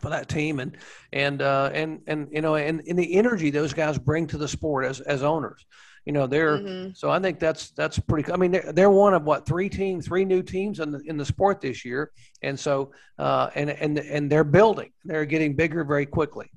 [0.00, 0.76] for that team and
[1.12, 4.48] and uh, and and you know and, and the energy those guys bring to the
[4.48, 5.64] sport as as owners
[6.06, 6.90] you know they're mm-hmm.
[6.94, 10.06] so i think that's that's pretty i mean they're, they're one of what three teams
[10.06, 12.12] three new teams in the, in the sport this year.
[12.42, 14.92] And so uh, and and and they're building.
[15.04, 16.50] They're getting bigger very quickly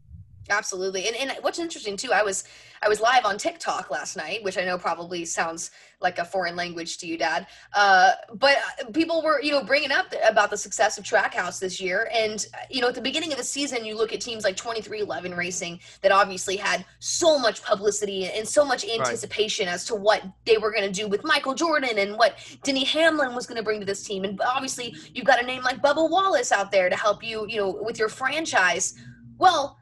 [0.49, 1.07] Absolutely.
[1.07, 2.43] And, and what's interesting too, I was
[2.81, 6.55] I was live on TikTok last night, which I know probably sounds like a foreign
[6.55, 7.45] language to you, Dad.
[7.73, 8.57] Uh, but
[8.93, 12.09] people were, you know, bringing up about the success of Trackhouse this year.
[12.13, 15.35] And, you know, at the beginning of the season, you look at teams like 23XI
[15.35, 19.73] Racing that obviously had so much publicity and so much anticipation right.
[19.73, 23.35] as to what they were going to do with Michael Jordan and what Denny Hamlin
[23.35, 24.23] was going to bring to this team.
[24.23, 27.57] And obviously, you've got a name like Bubba Wallace out there to help you, you
[27.57, 28.95] know, with your franchise.
[29.37, 29.78] Well,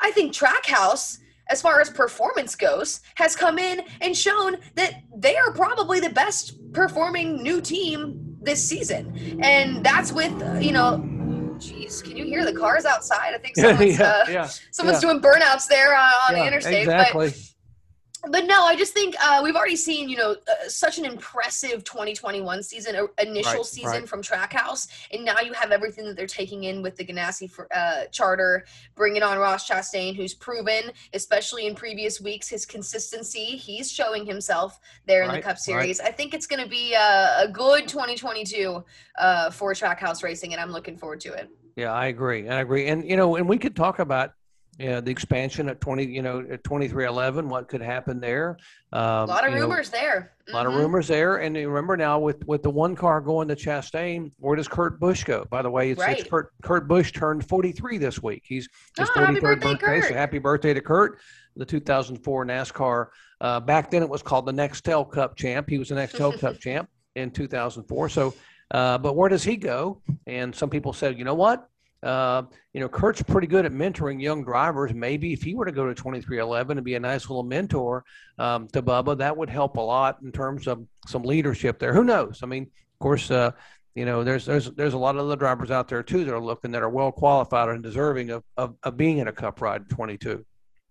[0.00, 5.36] I think Trackhouse, as far as performance goes, has come in and shown that they
[5.36, 9.40] are probably the best performing new team this season.
[9.42, 10.32] And that's with,
[10.62, 11.04] you know,
[11.60, 13.34] Jeez, can you hear the cars outside?
[13.34, 15.10] I think someone's, yeah, uh, yeah, someone's yeah.
[15.10, 16.84] doing burnouts there uh, on the interstate.
[16.84, 17.28] Exactly.
[17.28, 17.38] But
[18.28, 21.84] but no, I just think uh, we've already seen, you know, uh, such an impressive
[21.84, 24.08] 2021 season, uh, initial right, season right.
[24.08, 27.66] from Trackhouse, and now you have everything that they're taking in with the Ganassi for,
[27.74, 33.56] uh, charter, bringing on Ross Chastain, who's proven, especially in previous weeks, his consistency.
[33.56, 36.00] He's showing himself there in the Cup Series.
[36.00, 38.84] I think it's going to be a, a, good 2022
[39.18, 41.50] uh, for Trackhouse Racing, and I'm looking forward to it.
[41.76, 42.48] Yeah, I agree.
[42.48, 42.88] I agree.
[42.88, 44.34] And you know, and we could talk about
[44.80, 48.56] yeah, the expansion at 20, you know, at 23XI, what could happen there.
[48.92, 50.32] Um, a lot of rumors know, there.
[50.40, 50.50] Mm-hmm.
[50.50, 50.80] A lot of mm-hmm.
[50.80, 51.36] rumors there.
[51.36, 55.22] And remember now with, with the one car going to Chastain, where does Kurt Busch
[55.24, 55.46] go?
[55.50, 56.18] By the way, it's, right.
[56.18, 58.42] it's Kurt, Kurt Busch turned 43 this week.
[58.46, 61.18] He's his oh, 43rd birthday, birthday so happy birthday to Kurt,
[61.56, 63.08] the 2004 NASCAR.
[63.42, 65.68] Uh, back then it was called the Nextel Cup champ.
[65.68, 68.08] He was the Nextel Cup champ in 2004.
[68.08, 68.34] So,
[68.70, 70.00] uh, but where does he go?
[70.26, 71.68] And some people said, you know what?
[72.02, 74.94] Uh, you know, Kurt's pretty good at mentoring young drivers.
[74.94, 78.04] Maybe if he were to go to 23XI and be a nice little mentor
[78.38, 81.92] um, to Bubba, that would help a lot in terms of some leadership there.
[81.92, 82.40] Who knows?
[82.42, 83.50] I mean, of course, uh,
[83.94, 86.40] you know, there's there's there's a lot of other drivers out there too that are
[86.40, 89.88] looking that are well qualified and deserving of, of, of being in a Cup ride
[89.90, 90.44] 22.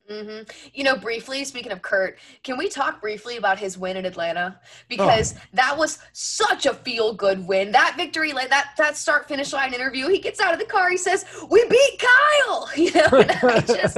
[0.09, 0.49] Mm-hmm.
[0.73, 4.59] You know, briefly speaking of Kurt, can we talk briefly about his win in Atlanta?
[4.87, 5.41] Because oh.
[5.53, 7.71] that was such a feel good win.
[7.71, 10.89] That victory, like that that start finish line interview, he gets out of the car,
[10.89, 13.97] he says, "We beat Kyle." You know, I just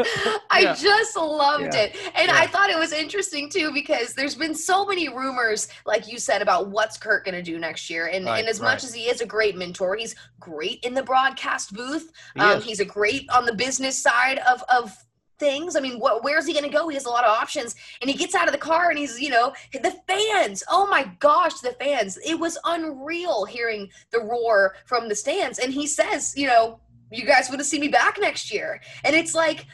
[0.50, 0.74] I yeah.
[0.74, 1.82] just loved yeah.
[1.82, 2.36] it, and yeah.
[2.36, 6.42] I thought it was interesting too because there's been so many rumors, like you said,
[6.42, 8.74] about what's Kurt going to do next year, and right, and as right.
[8.74, 12.12] much as he is a great mentor, he's great in the broadcast booth.
[12.34, 14.98] He um, he's a great on the business side of of
[15.42, 15.76] things.
[15.76, 16.88] I mean, what, where's he going to go?
[16.88, 17.76] He has a lot of options.
[18.00, 20.64] And he gets out of the car and he's, you know, the fans.
[20.70, 22.18] Oh my gosh, the fans.
[22.24, 25.60] It was unreal hearing the roar from the stands.
[25.60, 26.80] And he says, you know,
[27.12, 28.80] you guys want to see me back next year.
[29.04, 29.66] And it's like,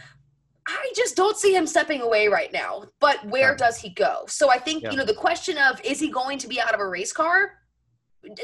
[0.68, 2.86] I just don't see him stepping away right now.
[3.00, 3.58] But where yeah.
[3.58, 4.24] does he go?
[4.28, 4.92] So I think, yeah.
[4.92, 7.52] you know, the question of is he going to be out of a race car?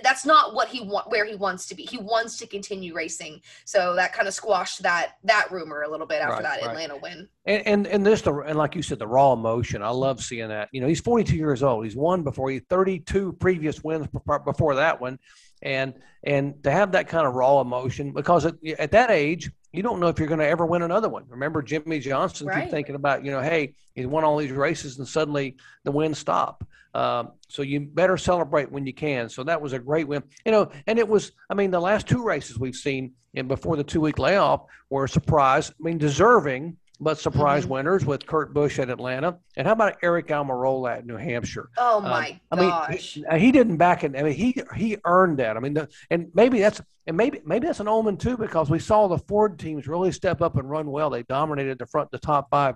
[0.02, 1.84] That's not what he want where he wants to be.
[1.84, 3.42] He wants to continue racing.
[3.66, 6.70] So that kind of squashed that that rumor a little bit after right, that right.
[6.70, 7.28] Atlanta win.
[7.46, 9.82] And, and and this the and like you said, the raw emotion.
[9.82, 10.70] I love seeing that.
[10.72, 11.84] You know, he's 42 years old.
[11.84, 12.50] He's won before.
[12.50, 14.08] He 32 previous wins
[14.46, 15.20] before that one,
[15.62, 19.82] and and to have that kind of raw emotion because at, at that age you
[19.82, 21.26] don't know if you're going to ever win another one.
[21.28, 22.64] Remember, Jimmie Johnson right.
[22.64, 26.20] keep thinking about, you know, hey, he's won all these races and suddenly the wins
[26.20, 26.64] stop.
[26.94, 29.28] Um, so you better celebrate when you can.
[29.28, 30.72] So that was a great win, you know.
[30.86, 34.00] And it was, I mean, the last two races we've seen and before the two
[34.00, 35.72] week layoff were a surprise.
[35.72, 37.74] I mean, deserving but surprise mm-hmm.
[37.74, 39.38] winners with Kurt Busch at Atlanta.
[39.58, 41.70] And how about Aric Almirola at New Hampshire?
[41.78, 43.18] Oh my um, gosh!
[43.28, 44.16] I mean, he, he, didn't back it.
[44.16, 45.58] I mean, he he earned that.
[45.58, 48.80] I mean, the, and maybe that's and maybe maybe that's an omen too because we
[48.80, 51.10] saw the Ford teams really step up and run well.
[51.10, 52.76] They dominated the front, the top five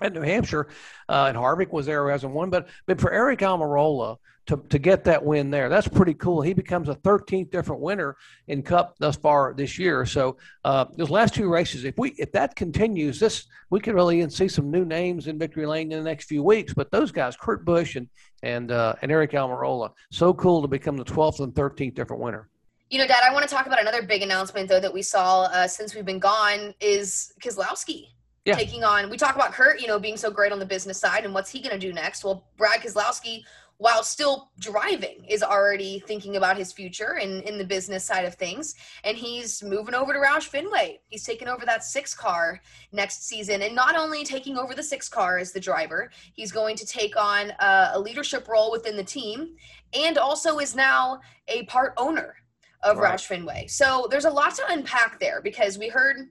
[0.00, 0.68] at New Hampshire,
[1.08, 2.50] uh, and Harvick was there as a one.
[2.50, 4.16] But but for Aric Almirola
[4.50, 6.42] to to get that win there, that's pretty cool.
[6.42, 8.16] He becomes a 13th different winner
[8.48, 10.04] in Cup thus far this year.
[10.04, 14.28] So uh, those last two races, if we if that continues, this we could really
[14.28, 16.74] see some new names in victory lane in the next few weeks.
[16.74, 18.08] But those guys, Kurt Busch and
[18.42, 22.48] and uh, and Aric Almirola, so cool to become the 12th and 13th different winner.
[22.90, 25.42] You know, Dad, I want to talk about another big announcement though that we saw
[25.42, 28.08] uh, since we've been gone is Keselowski
[28.44, 28.54] yeah.
[28.54, 29.10] taking on.
[29.10, 31.50] We talk about Kurt, you know, being so great on the business side, and what's
[31.50, 32.24] he going to do next?
[32.24, 33.44] Well, Brad Keselowski,
[33.80, 38.34] while still driving, is already thinking about his future and in the business side of
[38.34, 41.00] things, and he's moving over to Roush Fenway.
[41.08, 42.60] He's taking over that six car
[42.92, 46.76] next season, and not only taking over the six car as the driver, he's going
[46.76, 49.56] to take on a, a leadership role within the team,
[49.94, 52.34] and also is now a part owner
[52.82, 53.14] of right.
[53.14, 53.66] Roush Fenway.
[53.68, 56.28] So there's a lot to unpack there because we heard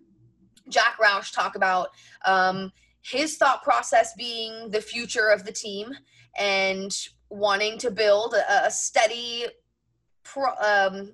[0.69, 1.87] Jack Roush talk about
[2.25, 5.89] um, his thought process being the future of the team
[6.37, 6.95] and
[7.29, 9.45] wanting to build a, a steady
[10.23, 11.13] pro, um,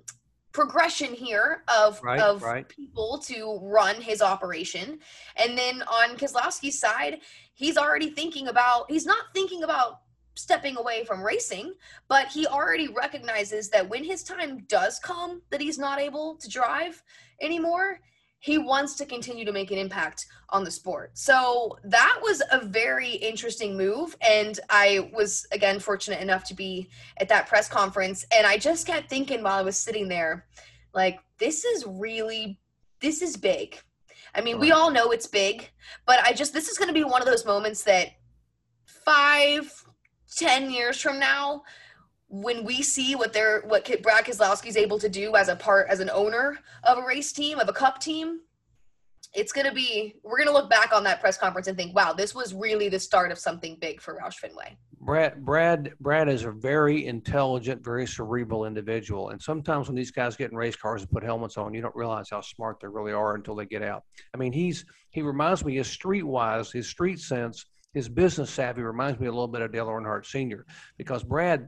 [0.52, 2.66] progression here of right, of right.
[2.68, 4.98] people to run his operation.
[5.36, 7.20] And then on Keselowski's side,
[7.52, 10.00] he's already thinking about he's not thinking about
[10.34, 11.74] stepping away from racing,
[12.08, 16.48] but he already recognizes that when his time does come that he's not able to
[16.48, 17.02] drive
[17.40, 18.00] anymore,
[18.46, 21.10] he wants to continue to make an impact on the sport.
[21.14, 24.16] So that was a very interesting move.
[24.20, 26.88] And I was, again, fortunate enough to be
[27.20, 28.24] at that press conference.
[28.32, 30.46] And I just kept thinking while I was sitting there,
[30.94, 32.60] like, this is really,
[33.00, 33.80] this is big.
[34.32, 35.68] I mean, we all know it's big,
[36.06, 38.10] but I just this is going to be one of those moments that
[38.84, 39.72] five,
[40.36, 41.64] ten years from now,
[42.28, 45.88] when we see what they're what Brad Keselowski is able to do as a part
[45.88, 48.40] as an owner of a race team of a cup team,
[49.34, 51.94] it's going to be we're going to look back on that press conference and think,
[51.94, 54.76] wow, this was really the start of something big for Roush Fenway.
[54.98, 60.36] Brad, Brad, Brad is a very intelligent, very cerebral individual, and sometimes when these guys
[60.36, 63.12] get in race cars and put helmets on, you don't realize how smart they really
[63.12, 64.02] are until they get out.
[64.34, 69.18] I mean, he's he reminds me his streetwise, his street sense, his business savvy reminds
[69.18, 70.66] me a little bit of Dale Earnhardt Sr.
[70.98, 71.66] because Brad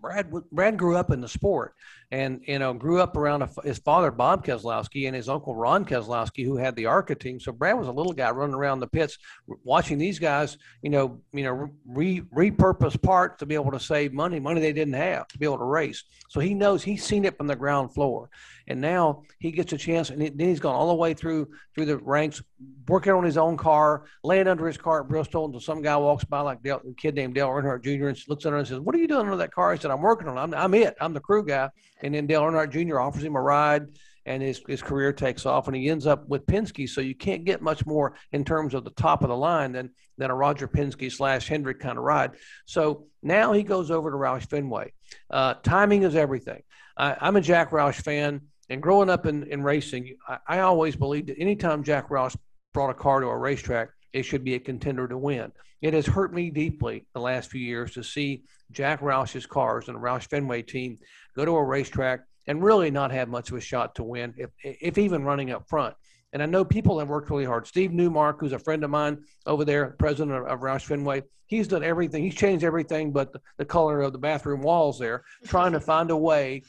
[0.00, 1.74] Brad Brad grew up in the sport,
[2.10, 5.84] and you know grew up around a, his father Bob Keselowski and his uncle Ron
[5.84, 7.38] Keselowski, who had the ARCA team.
[7.38, 9.18] So Brad was a little guy running around the pits,
[9.62, 14.12] watching these guys, you know, you know, re, repurpose parts to be able to save
[14.12, 16.04] money, money they didn't have to be able to race.
[16.30, 18.30] So he knows he's seen it from the ground floor,
[18.68, 21.86] and now he gets a chance, and then he's gone all the way through through
[21.86, 22.42] the ranks,
[22.88, 26.24] working on his own car, laying under his car at Bristol until some guy walks
[26.24, 28.80] by, like Dale, a kid named Dale Earnhardt Jr., and looks at him and says,
[28.80, 30.40] "What are you doing under that car?" He said, "I'm working on it.
[30.40, 30.96] I'm, I'm it.
[31.00, 31.68] I'm the crew guy."
[32.02, 33.00] And then Dale Earnhardt Jr.
[33.00, 33.88] offers him a ride,
[34.26, 36.88] and his his career takes off, and he ends up with Penske.
[36.88, 39.90] So you can't get much more in terms of the top of the line than
[40.16, 42.32] than a Roger Penske slash Hendrick kind of ride.
[42.66, 44.92] So now he goes over to Roush Fenway.
[45.30, 46.62] Uh, timing is everything.
[46.96, 48.42] I, I'm a Jack Roush fan.
[48.70, 52.36] And growing up in, in racing, I, I always believed that anytime Jack Roush
[52.74, 55.52] brought a car to a racetrack, it should be a contender to win.
[55.80, 59.96] It has hurt me deeply the last few years to see Jack Roush's cars and
[59.96, 60.98] the Roush Fenway team
[61.36, 64.50] go to a racetrack and really not have much of a shot to win, if,
[64.62, 65.94] if even running up front.
[66.32, 67.66] And I know people have worked really hard.
[67.66, 71.68] Steve Newmark, who's a friend of mine over there, president of, of Roush Fenway, he's
[71.68, 72.22] done everything.
[72.22, 76.10] He's changed everything but the, the color of the bathroom walls there, trying to find
[76.10, 76.62] a way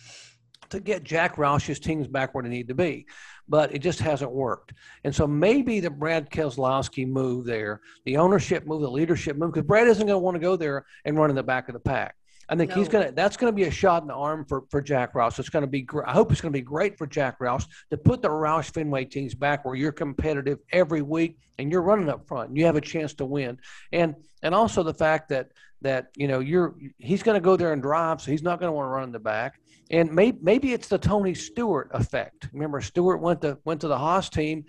[0.69, 3.07] to get Jack Roush's teams back where they need to be.
[3.49, 4.73] But it just hasn't worked.
[5.03, 9.67] And so maybe the Brad Keselowski move there, the ownership move, the leadership move, because
[9.67, 11.79] Brad isn't going to want to go there and run in the back of the
[11.79, 12.15] pack.
[12.49, 12.77] I think no.
[12.77, 13.11] he's gonna.
[13.11, 15.37] That's gonna be a shot in the arm for for Jack Roush.
[15.37, 15.87] It's gonna be.
[16.05, 19.35] I hope it's gonna be great for Jack Roush to put the Roush Fenway teams
[19.35, 22.49] back where you're competitive every week and you're running up front.
[22.49, 23.59] And you have a chance to win.
[23.91, 27.71] And and also the fact that that you know you're he's going to go there
[27.71, 29.59] and drive, so he's not going to want to run in the back.
[29.91, 32.49] And maybe maybe it's the Tony Stewart effect.
[32.53, 34.65] Remember, Stewart went to went to the Haas team,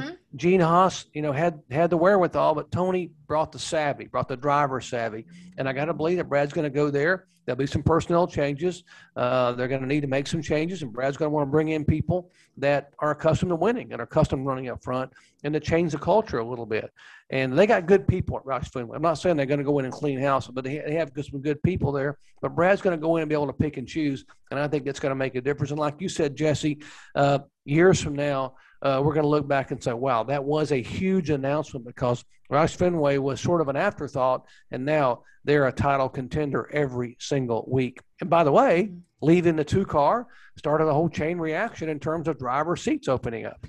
[0.00, 0.14] mm-hmm.
[0.36, 4.36] Gene Haas, you know, had had the wherewithal, but Tony brought the savvy, brought the
[4.36, 5.26] driver savvy.
[5.58, 7.26] And I got to believe that Brad's going to go there.
[7.44, 8.84] There'll be some personnel changes.
[9.16, 11.50] Uh, they're going to need to make some changes, and Brad's going to want to
[11.50, 15.12] bring in people that are accustomed to winning and are accustomed to running up front,
[15.42, 16.92] and to change the culture a little bit.
[17.30, 18.94] And they got good people at Roush Fenway.
[18.94, 21.40] I'm not saying they're going to go in and clean house, but they, have some
[21.40, 22.16] good people there.
[22.40, 24.68] But Brad's going to go in and be able to pick and choose, and I
[24.68, 25.72] think that's going to make a difference.
[25.72, 26.78] And like you said, Jesse,
[27.16, 30.72] uh, years from now, uh, we're going to look back and say, wow, that was
[30.72, 35.72] a huge announcement because Roush Fenway was sort of an afterthought, and now they're a
[35.72, 38.00] title contender every single week.
[38.20, 40.26] And by the way, leaving the two car
[40.58, 43.64] started a whole chain reaction in terms of driver seats opening up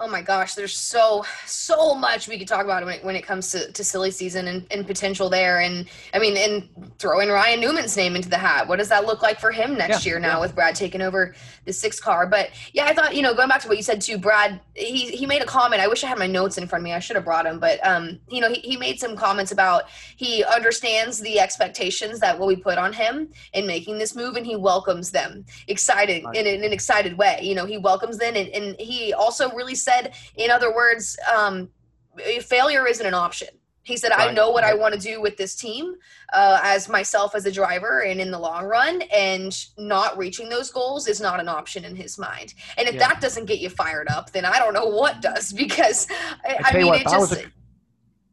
[0.00, 3.26] oh my gosh, there's so so much we could talk about when it, when it
[3.26, 5.58] comes to, to silly season and, and potential there.
[5.58, 8.68] And I mean, and throwing Ryan Newman's name into the hat.
[8.68, 10.40] What does that look like for him next yeah, year now yeah.
[10.40, 11.34] with Brad taking over
[11.64, 12.26] the six car?
[12.26, 14.60] But yeah, I thought you know going back to what you said too, Brad.
[14.74, 15.82] He he made a comment.
[15.82, 16.92] I wish I had my notes in front of me.
[16.92, 19.84] I should have brought them, but um, you know, he, he made some comments about
[20.16, 24.46] he understands the expectations that will be put on him in making this move, and
[24.46, 27.40] he welcomes them, excited in, in an excited way.
[27.42, 31.68] You know, he welcomes them, and, and he also really said, in other words, um,
[32.42, 33.48] failure isn't an option.
[33.82, 34.28] He said, right.
[34.28, 34.74] I know what right.
[34.74, 35.94] I want to do with this team
[36.34, 40.70] uh, as myself as a driver and in the long run, and not reaching those
[40.70, 42.52] goals is not an option in his mind.
[42.76, 43.08] And if yeah.
[43.08, 46.06] that doesn't get you fired up, then I don't know what does because
[46.44, 47.32] I, I mean, what, it just.
[47.32, 47.46] A,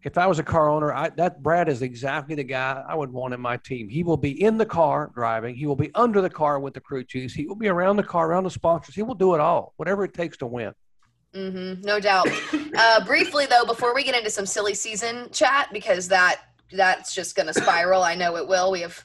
[0.04, 3.12] if I was a car owner, I, that Brad is exactly the guy I would
[3.12, 3.90] want in my team.
[3.90, 5.56] He will be in the car driving.
[5.56, 7.34] He will be under the car with the crew chiefs.
[7.34, 8.94] He will be around the car, around the sponsors.
[8.94, 10.74] He will do it all, whatever it takes to win.
[11.36, 12.30] Mm-hmm, no doubt.
[12.78, 17.36] uh, briefly though, before we get into some silly season chat, because that that's just
[17.36, 18.04] going to spiral.
[18.04, 18.72] I know it will.
[18.72, 19.04] We have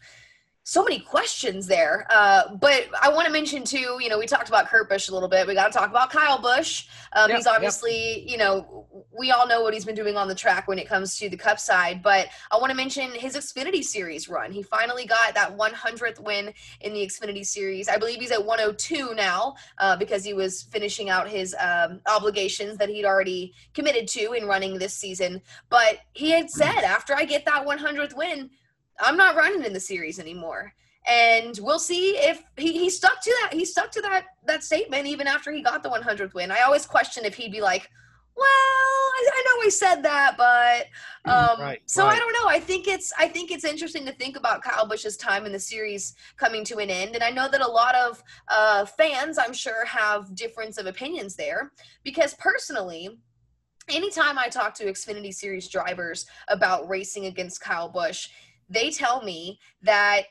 [0.70, 2.06] so many questions there.
[2.10, 5.12] Uh, but I want to mention too, you know, we talked about Kurt Busch a
[5.12, 5.44] little bit.
[5.48, 6.86] We got to talk about Kyle Busch.
[7.12, 8.30] Um, yep, he's obviously, yep.
[8.30, 11.18] you know, we all know what he's been doing on the track when it comes
[11.18, 12.04] to the Cup side.
[12.04, 14.52] But I want to mention his Xfinity Series run.
[14.52, 17.88] He finally got that 100th win in the Xfinity Series.
[17.88, 22.78] I believe he's at 102 now uh, because he was finishing out his um, obligations
[22.78, 25.42] that he'd already committed to in running this season.
[25.68, 28.50] But he had said, after I get that 100th win,
[29.00, 30.72] I'm not running in the series anymore.
[31.08, 33.54] And we'll see if he, he stuck to that.
[33.54, 36.50] He stuck to that that statement even after he got the 100th win.
[36.50, 37.88] I always question if he'd be like,
[38.36, 40.86] well, I, I know we said that, but
[41.30, 42.16] um, Right, so right.
[42.16, 42.48] I don't know.
[42.48, 45.58] I think it's I think it's interesting to think about Kyle Busch's time in the
[45.58, 49.52] series coming to an end, and I know that a lot of uh, fans, I'm
[49.52, 51.72] sure, have difference of opinions there
[52.04, 53.18] because personally.
[53.88, 58.28] Anytime I talk to Xfinity Series drivers about racing against Kyle Busch,
[58.70, 60.22] they tell me that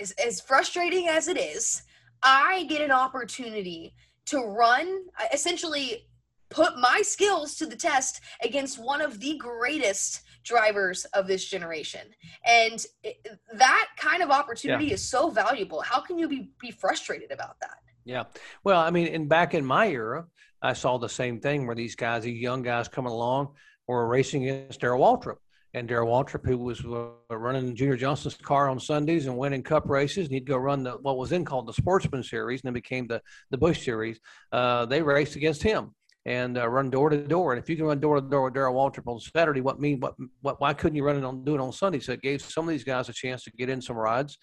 [0.00, 1.82] as, as frustrating as it is,
[2.22, 3.94] I get an opportunity
[4.26, 6.08] to run, uh, essentially
[6.50, 12.00] put my skills to the test against one of the greatest drivers of this generation.
[12.44, 15.80] And it, that kind of opportunity is so valuable.
[15.80, 17.78] How can you be, be frustrated about that?
[18.04, 18.24] Yeah.
[18.64, 20.26] Well, I mean, and back in my era,
[20.60, 23.54] I saw the same thing where these guys, these young guys coming along,
[23.86, 25.36] were racing against Darrell Waltrip.
[25.74, 29.88] And Darrell Waltrip, who was uh, running Junior Johnson's car on Sundays and winning Cup
[29.88, 32.74] races, and he'd go run the what was then called the Sportsman Series, and then
[32.74, 34.20] became the the Busch Series.
[34.52, 35.94] Uh, they raced against him
[36.24, 37.52] and uh, run door to door.
[37.52, 40.00] And if you can run door to door with Darrell Waltrip on Saturday, what mean
[40.00, 42.00] what what why couldn't you run it on do it on Sunday?
[42.00, 44.38] So it gave some of these guys a chance to get in some rides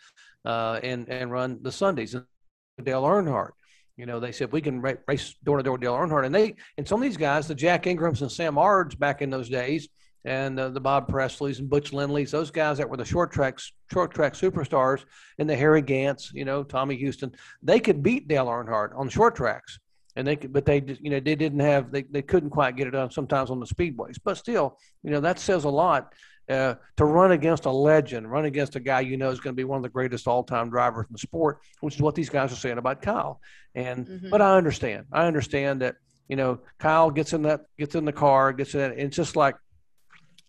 [0.46, 2.16] uh, and and run the Sundays.
[2.16, 2.26] And
[2.84, 3.52] Dale Earnhardt.
[3.98, 6.56] You know, they said we can race door to door with Dale Earnhardt, and they
[6.78, 9.90] and some of these guys, the Jack Ingrams and Sam Ards back in those days,
[10.26, 13.72] and uh, the Bob Presleys and Butch Lindleys, those guys that were the short tracks,
[13.92, 15.06] short track superstars,
[15.38, 17.32] and the Harry Gants, you know, Tommy Houston,
[17.64, 19.80] they could beat Dale Earnhardt on short tracks,
[20.16, 22.88] and they could, but they, you know, they didn't have, they, they couldn't quite get
[22.88, 26.14] it done sometimes on the speedways, but still, you know, that says a lot.
[26.50, 29.56] Uh, to run against a legend, run against a guy you know is going to
[29.56, 32.52] be one of the greatest all-time drivers in the sport, which is what these guys
[32.52, 33.40] are saying about Kyle.
[33.76, 34.32] And Mhm.
[34.32, 35.06] but I understand.
[35.12, 35.98] I understand that
[36.28, 38.94] you know Kyle gets in that gets in the car, gets in.
[38.98, 39.58] It's just like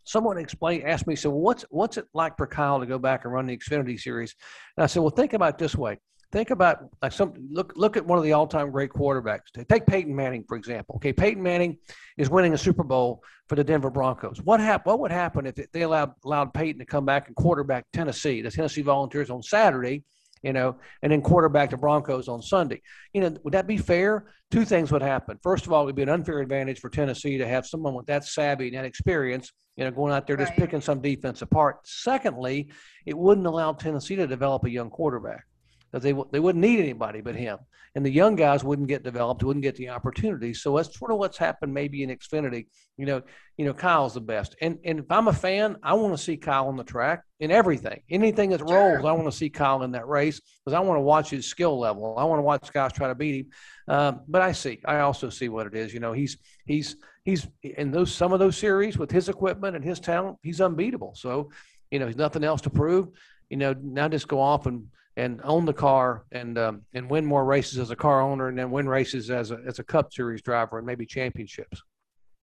[0.05, 3.33] someone explained asked me, so what's what's it like for Kyle to go back and
[3.33, 4.35] run the Xfinity series?
[4.77, 5.99] And I said, well, think about this way.
[6.33, 9.47] Think about like some look look at one of the all-time great quarterbacks.
[9.69, 10.95] Take Peyton Manning for example.
[10.97, 11.77] Okay, Peyton Manning
[12.19, 14.41] is winning a Super Bowl for the Denver Broncos.
[14.41, 17.87] What hap- What would happen if they allowed allowed Peyton to come back and quarterback
[17.93, 20.05] Tennessee, the Tennessee Volunteers on Saturday,
[20.43, 22.83] you know, and then quarterback the Broncos on Sunday?
[23.13, 24.27] You know, would that be fair?
[24.51, 25.39] Two things would happen.
[25.43, 28.07] First of all, it would be an unfair advantage for Tennessee to have someone with
[28.07, 31.79] that savvy and that experience, you know, going out there just picking some defense apart.
[31.85, 32.71] Secondly,
[33.07, 35.45] it wouldn't allow Tennessee to develop a young quarterback
[35.91, 37.59] because they, they wouldn't need anybody but him.
[37.97, 40.55] And the young guys wouldn't get developed, wouldn't get the opportunity.
[40.55, 42.67] So that's sort of what's happened maybe in Xfinity.
[42.97, 43.23] You know,
[43.57, 44.55] you know, Kyle's the best.
[44.61, 47.51] And and if I'm a fan, I want to see Kyle on the track in
[47.51, 48.03] everything.
[48.09, 51.03] Anything that rolls, I want to see Kyle in that race because I want to
[51.03, 52.15] watch his skill level.
[52.17, 53.51] I want to watch guys try to beat him.
[53.89, 55.93] Um, but I see, I also see what it is.
[55.93, 59.85] You know, he's he's he's in those some of those series with his equipment and
[59.85, 61.15] his talent, he's unbeatable.
[61.17, 61.51] So,
[61.91, 63.09] you know, he's nothing else to prove.
[63.49, 64.87] You know, now just go off and
[65.17, 68.59] and own the car and um, and win more races as a car owner and
[68.59, 71.83] then win races as a as a Cup Series driver and maybe championships.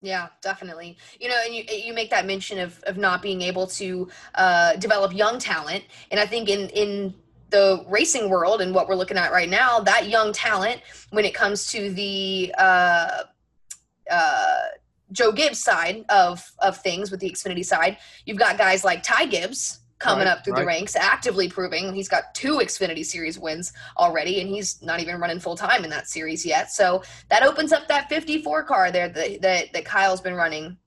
[0.01, 0.97] Yeah, definitely.
[1.20, 4.76] You know, and you you make that mention of of not being able to uh,
[4.76, 7.14] develop young talent, and I think in in
[7.49, 11.36] the racing world and what we're looking at right now, that young talent, when it
[11.36, 13.24] comes to the uh,
[14.11, 14.59] uh,
[15.11, 19.28] Joe Gibbs side of of things with the Xfinity side, you've got guys like Ty
[19.28, 23.72] Gibbs coming Right, up through the ranks, actively proving he's got two Xfinity Series wins
[23.97, 26.72] already, and he's not even running full time in that series yet.
[26.72, 30.78] So that opens up that 54 car there that, that that Kyle's been running.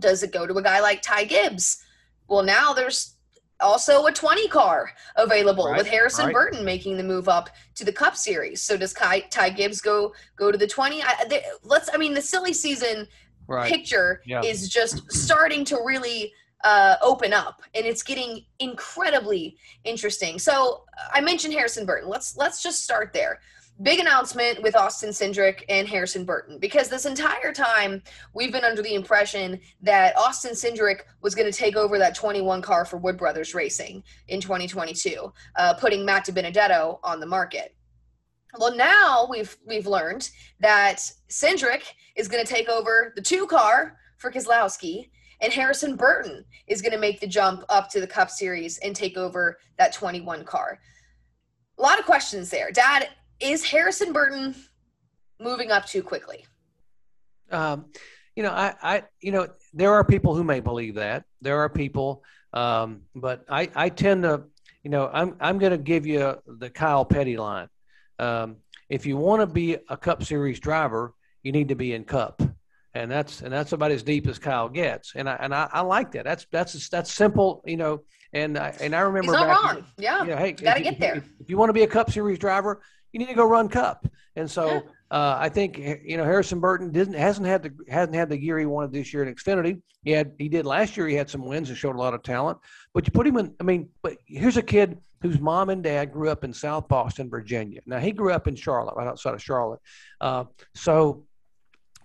[0.00, 1.84] Does it go to a guy like Ty Gibbs?
[2.28, 3.14] Well, now there's
[3.60, 6.34] also a 20 car available Right, with Harrison right.
[6.34, 8.62] Burton making the move up to the Cup Series.
[8.62, 11.02] So does Ty, Ty Gibbs go go to the 20?
[11.02, 11.88] I, they, let's.
[11.92, 13.06] I mean, the silly season
[13.48, 13.72] Right.
[13.72, 14.42] picture Yeah.
[14.42, 16.32] is just starting to really
[16.64, 20.38] uh, open up, and it's getting incredibly interesting.
[20.38, 22.08] So I mentioned Harrison Burton.
[22.08, 23.40] Let's let's just start there.
[23.80, 28.02] Big announcement with Austin Cindric and Harrison Burton because this entire time
[28.34, 32.60] we've been under the impression that Austin Cindric was going to take over that 21
[32.60, 37.76] car for Wood Brothers Racing in 2022, uh, putting Matt DiBenedetto on the market.
[38.58, 40.28] Well, now we've we've learned
[40.58, 40.98] that
[41.28, 41.82] Cindric
[42.16, 46.92] is going to take over the two car for Keselowski, and Harrison Burton is going
[46.92, 50.80] to make the jump up to the Cup Series and take over that 21 car.
[51.78, 52.70] A lot of questions there.
[52.70, 53.08] Dad,
[53.40, 54.54] is Harrison Burton
[55.40, 56.44] moving up too quickly?
[57.50, 57.86] Um,
[58.34, 61.24] you know, I, I, you know, there are people who may believe that.
[61.40, 64.44] There are people, um, but I, I tend to,
[64.82, 67.68] you know, I'm, I'm going to give you the Kyle Petty line.
[68.18, 68.56] Um,
[68.88, 72.42] if you want to be a Cup Series driver, you need to be in Cup,
[73.02, 75.12] and that's and that's about as deep as Kyle gets.
[75.14, 76.24] And I and I, I like that.
[76.24, 78.00] That's that's that's simple, you know.
[78.32, 79.84] And I and I remember He's not back- wrong.
[79.98, 80.22] Yeah.
[80.22, 81.14] you know, hey, gotta if get there.
[81.16, 82.82] If, if you want to be a Cup Series driver,
[83.12, 84.06] you need to go run Cup.
[84.36, 84.80] And so, Yeah.
[85.10, 88.58] uh, I think you know Harrison Burton didn't hasn't had the hasn't had the gear
[88.58, 89.80] he wanted this year in Xfinity.
[90.04, 91.08] He had he did last year.
[91.08, 92.58] He had some wins and showed a lot of talent.
[92.94, 93.54] But you put him in.
[93.60, 97.28] I mean, but here's a kid whose mom and dad grew up in South Boston,
[97.28, 97.80] Virginia.
[97.86, 99.80] Now he grew up in Charlotte, right outside of Charlotte.
[100.20, 100.44] Uh,
[100.74, 101.24] so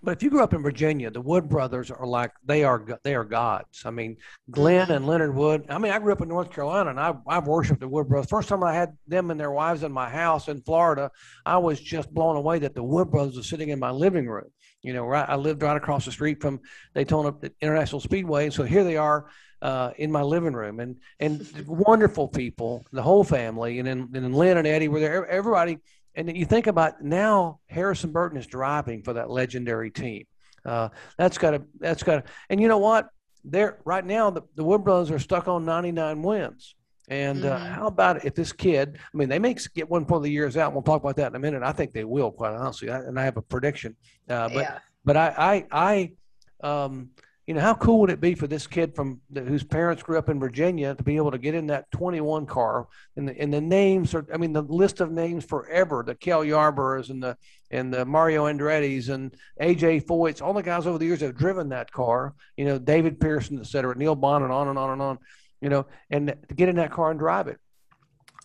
[0.04, 3.14] but if you grew up in Virginia, the Wood brothers are like they are they
[3.14, 3.82] are gods.
[3.84, 4.16] I mean,
[4.50, 5.64] Glenn and Leonard Wood.
[5.68, 8.28] I mean, I grew up in North Carolina, and I I've worshipped the Wood brothers.
[8.28, 11.10] First time I had them and their wives in my house in Florida,
[11.46, 14.50] I was just blown away that the Wood brothers were sitting in my living room.
[14.82, 16.60] You know, right, I lived right across the street from
[16.94, 19.26] Daytona International Speedway, and so here they are
[19.62, 24.24] uh, in my living room, and and wonderful people, the whole family, and then and
[24.24, 25.26] then Lynn and Eddie were there.
[25.26, 25.78] Everybody
[26.14, 30.24] and then you think about now Harrison Burton is driving for that legendary team.
[30.64, 30.88] Uh,
[31.18, 33.08] that's got to that's got to and you know what?
[33.44, 36.74] They're right now the, the Wood brothers are stuck on 99 wins.
[37.08, 37.66] And uh, mm-hmm.
[37.66, 38.96] how about if this kid?
[38.96, 40.68] I mean, they may get one for the years out.
[40.68, 41.62] And we'll talk about that in a minute.
[41.62, 42.88] I think they will, quite honestly.
[42.90, 43.94] I, and I have a prediction.
[44.28, 44.78] Uh, but yeah.
[45.04, 46.12] but I I
[46.62, 47.10] I um,
[47.46, 50.16] you know, how cool would it be for this kid from the, whose parents grew
[50.16, 53.52] up in Virginia to be able to get in that 21 car and the, and
[53.52, 57.36] the names are, I mean, the list of names forever, the Cale Yarboroughs and the,
[57.70, 61.68] and the Mario Andretti's and AJ Foyt's, all the guys over the years have driven
[61.68, 65.02] that car, you know, David Pearson, et cetera, Neil Bonnett and on and on and
[65.02, 65.18] on,
[65.60, 67.58] you know, and to get in that car and drive it.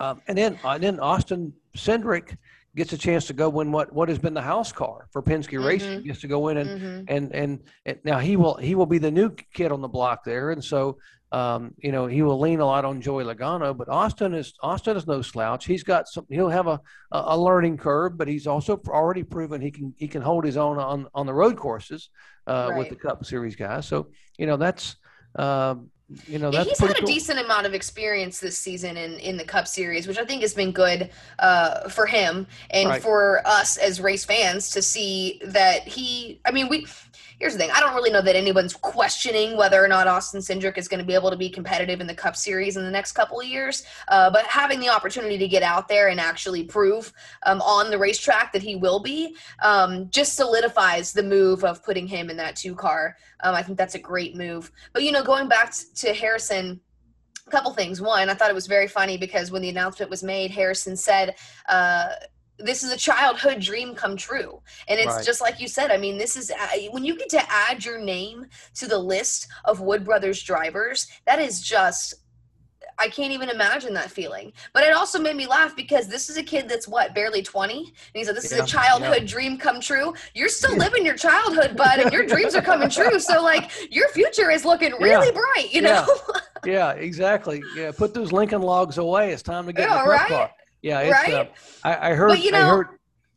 [0.02, 2.38] Um, and then, uh, and then Austin Cindric,
[2.76, 5.54] gets a chance to go win what what has been the house car for Penske
[5.54, 5.66] mm-hmm.
[5.66, 6.04] Racing.
[6.04, 7.04] Gets to go in and, mm-hmm.
[7.08, 10.24] and, and and now he will he will be the new kid on the block
[10.24, 10.98] there, and so
[11.32, 13.76] um, you know he will lean a lot on Joey Logano.
[13.76, 15.66] But Austin is Austin is no slouch.
[15.66, 16.26] He's got some.
[16.30, 16.80] He'll have a,
[17.12, 20.78] a learning curve, but he's also already proven he can he can hold his own
[20.78, 22.10] on on the road courses
[22.48, 22.78] uh, right.
[22.78, 23.88] with the Cup Series guys.
[23.88, 24.96] So you know that's.
[25.36, 25.92] Um,
[26.28, 27.08] you know, yeah, he's had a cool.
[27.08, 30.54] decent amount of experience this season in, in the Cup Series, which I think has
[30.54, 33.02] been good uh, for him and right.
[33.02, 36.40] for us as race fans to see that he.
[36.46, 36.88] I mean, we
[37.40, 40.78] here's the thing: I don't really know that anyone's questioning whether or not Austin Cindric
[40.78, 43.14] is going to be able to be competitive in the Cup Series in the next
[43.14, 43.84] couple of years.
[44.08, 47.12] Uh, but having the opportunity to get out there and actually prove
[47.46, 52.08] um, on the racetrack that he will be um, just solidifies the move of putting
[52.08, 53.18] him in that two car.
[53.42, 54.72] Um, I think that's a great move.
[54.94, 56.82] But you know, going back to Harrison
[57.48, 58.00] a couple things.
[58.00, 61.36] One, I thought it was very funny because when the announcement was made, Harrison said,
[61.68, 62.10] uh,
[62.60, 65.26] this is a childhood dream come true and it's right.
[65.26, 68.00] just like you said i mean this is uh, when you get to add your
[68.00, 72.16] name to the list of wood brothers drivers that is just
[73.00, 74.52] I can't even imagine that feeling.
[74.74, 77.78] But it also made me laugh because this is a kid that's what, barely 20?
[77.78, 79.28] And he said, This yeah, is a childhood yeah.
[79.28, 80.14] dream come true.
[80.34, 83.20] You're still living your childhood, bud, and your dreams are coming true.
[83.20, 85.32] So, like, your future is looking really yeah.
[85.32, 86.06] bright, you know?
[86.66, 87.64] yeah, exactly.
[87.76, 89.32] Yeah, put those Lincoln logs away.
[89.32, 90.28] It's time to get yeah, in the right?
[90.28, 90.52] car.
[90.82, 91.34] Yeah, it's, right.
[91.34, 91.46] Uh,
[91.84, 92.30] I, I, heard.
[92.30, 92.88] But, you know, I heard.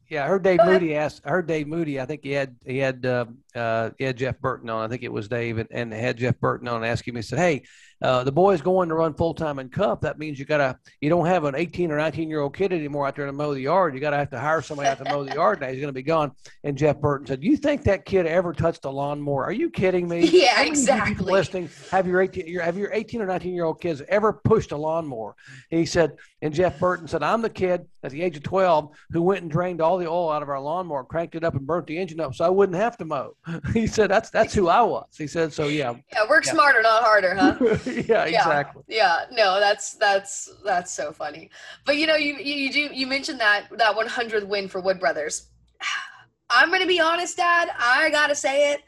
[0.09, 1.22] Yeah, I heard Dave Moody asked.
[1.24, 2.01] I heard Dave Moody.
[2.01, 3.24] I think he had he had uh,
[3.55, 4.84] uh, he had Jeff Burton on.
[4.84, 6.84] I think it was Dave, and, and had Jeff Burton on.
[6.84, 7.62] Asking me, he said, "Hey,
[8.00, 10.00] uh, the boy's going to run full time in Cup.
[10.00, 13.07] That means you gotta you don't have an 18 or 19 year old kid anymore
[13.07, 13.94] out there to mow the yard.
[13.94, 15.68] You gotta have to hire somebody out to mow the yard now.
[15.68, 16.32] He's gonna be gone."
[16.64, 19.44] And Jeff Burton said, "You think that kid ever touched a lawnmower?
[19.44, 20.30] Are you kidding me?
[20.42, 21.30] Yeah, exactly.
[21.30, 24.72] Listening, have your 18 your, have your 18 or 19 year old kids ever pushed
[24.72, 25.36] a lawnmower?"
[25.70, 28.90] And he said, and Jeff Burton said, "I'm the kid at the age of 12
[29.11, 31.66] who went and drained all the oil out of our lawnmower, cranked it up, and
[31.66, 33.36] burnt the engine up, so I wouldn't have to mow."
[33.72, 36.53] he said, "That's that's who I was." He said, "So yeah." Yeah, work yeah.
[36.53, 37.57] smarter, not harder, huh?
[38.09, 38.82] yeah, exactly.
[38.88, 41.51] Yeah, no, that's that's that's so funny.
[41.84, 45.49] But you know, you you do you mentioned that that 100th win for Wood Brothers.
[46.51, 47.70] I'm gonna be honest, Dad.
[47.78, 48.82] I gotta say it.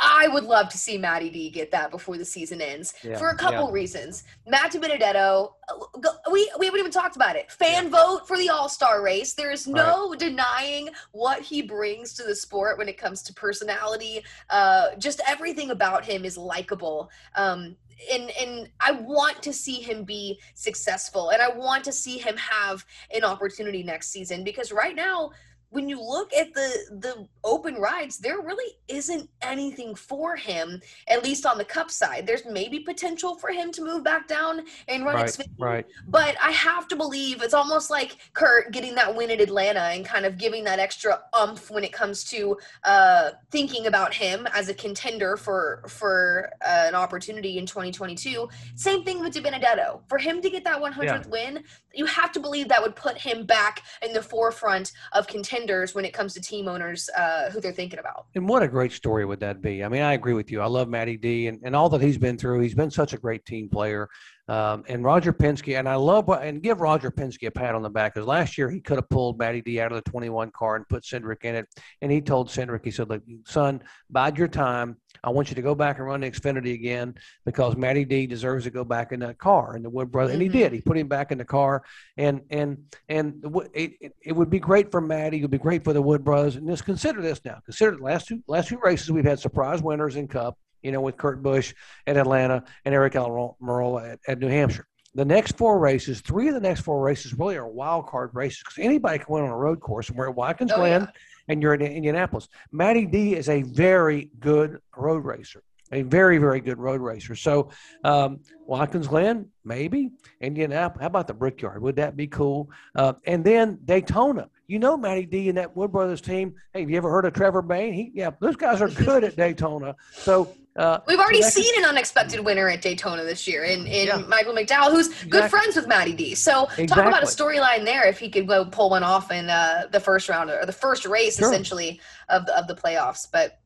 [0.00, 3.28] I would love to see Matty D get that before the season ends yeah, for
[3.28, 3.72] a couple yeah.
[3.72, 4.24] reasons.
[4.46, 6.00] Matt DiBenedetto, uh,
[6.32, 7.50] we, we haven't even talked about it.
[7.50, 7.90] Fan yeah.
[7.90, 9.34] vote for the All Star race.
[9.34, 10.18] There is no right.
[10.18, 14.24] denying what he brings to the sport when it comes to personality.
[14.48, 17.10] Uh, just everything about him is likable.
[17.36, 17.76] Um,
[18.10, 22.36] and and I want to see him be successful and I want to see him
[22.36, 22.84] have
[23.14, 25.32] an opportunity next season because right now
[25.70, 31.24] when you look at the the open rides there really isn't anything for him at
[31.24, 35.04] least on the cup side there's maybe potential for him to move back down and
[35.04, 35.86] run right, Xfinity, right.
[36.08, 40.04] but i have to believe it's almost like kurt getting that win at atlanta and
[40.04, 44.68] kind of giving that extra umph when it comes to uh, thinking about him as
[44.68, 50.42] a contender for for uh, an opportunity in 2022 same thing with DiBenedetto for him
[50.42, 51.22] to get that 100th yeah.
[51.28, 51.64] win
[51.94, 55.26] you have to believe that would put him back in the forefront of
[55.60, 58.26] contenders when it comes to team owners uh, who they're thinking about.
[58.34, 59.84] And what a great story would that be?
[59.84, 60.60] I mean, I agree with you.
[60.60, 62.60] I love Matty D and, and all that he's been through.
[62.60, 64.08] He's been such a great team player.
[64.50, 67.88] Um, and Roger Penske, and I love and give Roger Penske a pat on the
[67.88, 70.74] back because last year he could have pulled Matty D out of the 21 car
[70.74, 71.68] and put Cindric in it.
[72.02, 73.80] And he told Cindric, he said, "Look, son,
[74.10, 74.96] bide your time.
[75.22, 78.64] I want you to go back and run the Xfinity again because Matty D deserves
[78.64, 80.42] to go back in that car." And the Wood brother, mm-hmm.
[80.42, 80.64] and he mm-hmm.
[80.64, 80.72] did.
[80.72, 81.84] He put him back in the car,
[82.16, 82.76] and and
[83.08, 85.38] and it, it, it would be great for Matty.
[85.38, 86.56] It would be great for the Wood brothers.
[86.56, 87.60] And just consider this now.
[87.64, 91.00] Consider the last two last two races we've had surprise winners in Cup you know,
[91.00, 91.74] with Kurt Busch
[92.06, 94.86] at Atlanta and Aric Almirola at, at New Hampshire.
[95.14, 98.60] The next four races, three of the next four races really are wild card races
[98.60, 100.08] because anybody can win on a road course.
[100.08, 101.08] And we're at Watkins oh, Glen yeah.
[101.48, 102.48] and you're in Indianapolis.
[102.70, 107.34] Matty D is a very good road racer a very, very good road racer.
[107.34, 107.70] So,
[108.04, 110.10] um, Watkins Glen, maybe.
[110.40, 111.82] Indianapolis, how about the Brickyard?
[111.82, 112.70] Would that be cool?
[112.94, 114.48] Uh, and then Daytona.
[114.68, 116.54] You know, Matty D and that Wood Brothers team.
[116.72, 117.92] Hey, have you ever heard of Trevor Bayne?
[117.92, 119.96] He, yeah, those guys are good at Daytona.
[120.12, 124.06] So, uh, We've already so seen an unexpected winner at Daytona this year in, in
[124.06, 124.16] yeah.
[124.16, 125.30] Michael McDowell, who's exactly.
[125.30, 126.34] good friends with Matty D.
[126.34, 126.86] So exactly.
[126.86, 130.00] talk about a storyline there if he could go pull one off in uh, the
[130.00, 131.48] first round or the first race sure.
[131.48, 133.26] essentially of the, of the playoffs.
[133.30, 133.60] But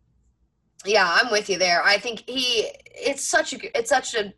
[0.84, 1.82] yeah, I'm with you there.
[1.84, 4.34] I think he it's such a it's such a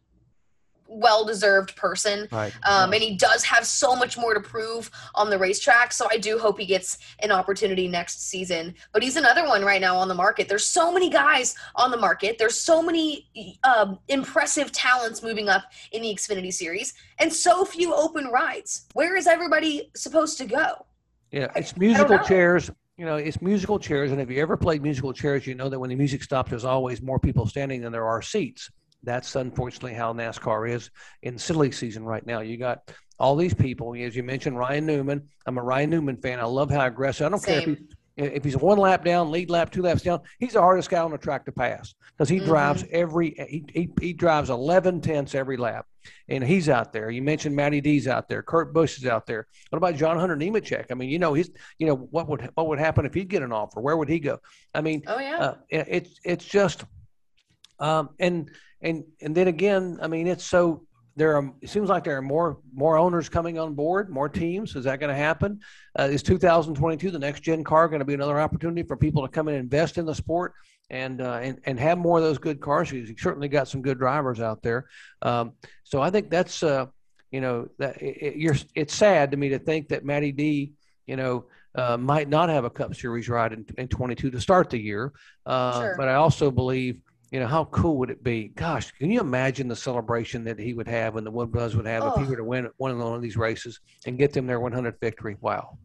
[0.89, 2.29] well deserved person.
[2.31, 2.53] Right.
[2.65, 5.93] Um, and he does have so much more to prove on the racetrack.
[5.93, 8.75] So I do hope he gets an opportunity next season.
[8.93, 10.49] But he's another one right now on the market.
[10.49, 12.39] There's so many guys on the market.
[12.39, 13.29] There's so many
[13.65, 18.87] um, impressive talents moving up in the Xfinity series, and so few open rides.
[18.95, 20.87] Where is everybody supposed to go?
[21.31, 24.11] Yeah, it's musical chairs you know, it's musical chairs.
[24.11, 26.65] And if you ever played musical chairs, you know that when the music stops, there's
[26.65, 28.71] always more people standing than there are seats.
[29.07, 30.91] That's unfortunately how NASCAR is
[31.23, 32.41] in silly season right now.
[32.41, 35.29] You got all these people, as you mentioned, Ryan Newman.
[35.47, 36.41] I'm a Ryan Newman fan.
[36.41, 37.27] I love how aggressive.
[37.27, 37.65] I don't Same.
[37.65, 40.61] care if he, if he's one lap down, lead lap, two laps down, he's the
[40.61, 42.47] hardest guy on the track to pass because he mm-hmm.
[42.47, 45.87] drives every he, he, he drives 11 tenths every lap,
[46.29, 47.11] and he's out there.
[47.11, 49.47] You mentioned Matty D's out there, Kurt Busch is out there.
[49.71, 50.87] What about John Hunter Nemechek?
[50.91, 53.43] I mean, you know, he's you know what would what would happen if he'd get
[53.43, 53.81] an offer?
[53.81, 54.39] Where would he go?
[54.75, 56.85] I mean, oh yeah, uh, it's it's just,
[57.79, 58.51] um, and
[58.83, 62.23] and and then again, I mean, it's so there are it seems like there are
[62.23, 64.77] more more owners coming on board more teams.
[64.77, 65.61] Is that going to happen?
[65.99, 69.29] Uh, is 2022 the next gen car going to be another opportunity for people to
[69.29, 70.53] come and invest in the sport
[70.91, 72.93] and uh, and, and have more of those good cars?
[72.93, 74.87] You certainly got some good drivers out there.
[75.23, 75.53] Um,
[75.85, 76.87] so i think that's uh,
[77.31, 80.73] you know that it, you're it's sad to me to think that matty d
[81.07, 84.71] you know uh, might not have a cup series ride in, in 22 to start
[84.71, 85.13] the year.
[85.45, 85.95] Uh, sure.
[85.97, 87.01] but i also believe
[87.31, 88.49] you know, how cool would it be?
[88.49, 92.03] Gosh, can you imagine the celebration that he would have and the Wood would have
[92.03, 92.13] oh.
[92.13, 95.37] if he were to win one of these races and get them their 100th victory?
[95.41, 95.79] Wow.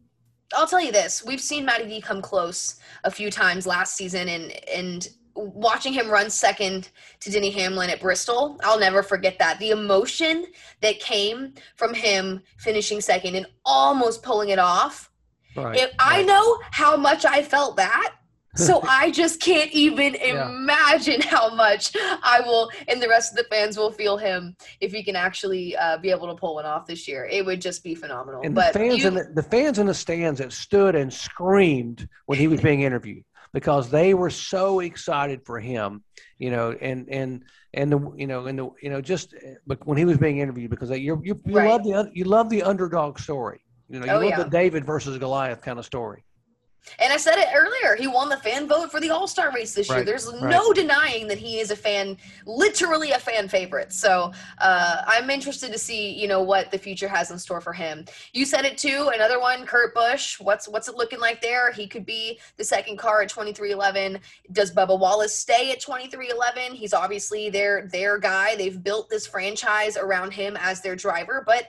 [0.54, 4.28] I'll tell you this: we've seen Matty D come close a few times last season,
[4.28, 6.90] and and watching him run second
[7.20, 9.58] to Denny Hamlin at Bristol, I'll never forget that.
[9.58, 10.46] The emotion
[10.82, 15.10] that came from him finishing second and almost pulling it off.
[15.56, 15.94] Right, if right.
[15.98, 18.14] I know how much I felt that
[18.56, 20.48] so I just can't even yeah.
[20.48, 24.92] imagine how much I will, and the rest of the fans will feel him if
[24.92, 27.26] he can actually uh, be able to pull one off this year.
[27.30, 28.42] It would just be phenomenal.
[28.42, 31.12] And but the fans you, in the, the fans in the stands that stood and
[31.12, 36.02] screamed when he was being interviewed because they were so excited for him,
[36.38, 37.44] you know, and and
[37.74, 39.34] and the you know and the you know just
[39.66, 41.70] but when he was being interviewed because they, you you, you right.
[41.70, 44.42] love the you love the underdog story, you know, you oh, love yeah.
[44.42, 46.24] the David versus Goliath kind of story.
[46.98, 47.96] And I said it earlier.
[47.96, 50.04] He won the fan vote for the All Star race this right, year.
[50.04, 50.50] There's right.
[50.50, 53.92] no denying that he is a fan, literally a fan favorite.
[53.92, 57.72] So uh, I'm interested to see, you know, what the future has in store for
[57.72, 58.04] him.
[58.32, 59.10] You said it too.
[59.14, 60.40] Another one, Kurt Busch.
[60.40, 61.72] What's what's it looking like there?
[61.72, 64.20] He could be the second car at 23XI.
[64.52, 66.72] Does Bubba Wallace stay at 23XI?
[66.72, 68.56] He's obviously their their guy.
[68.56, 71.68] They've built this franchise around him as their driver, but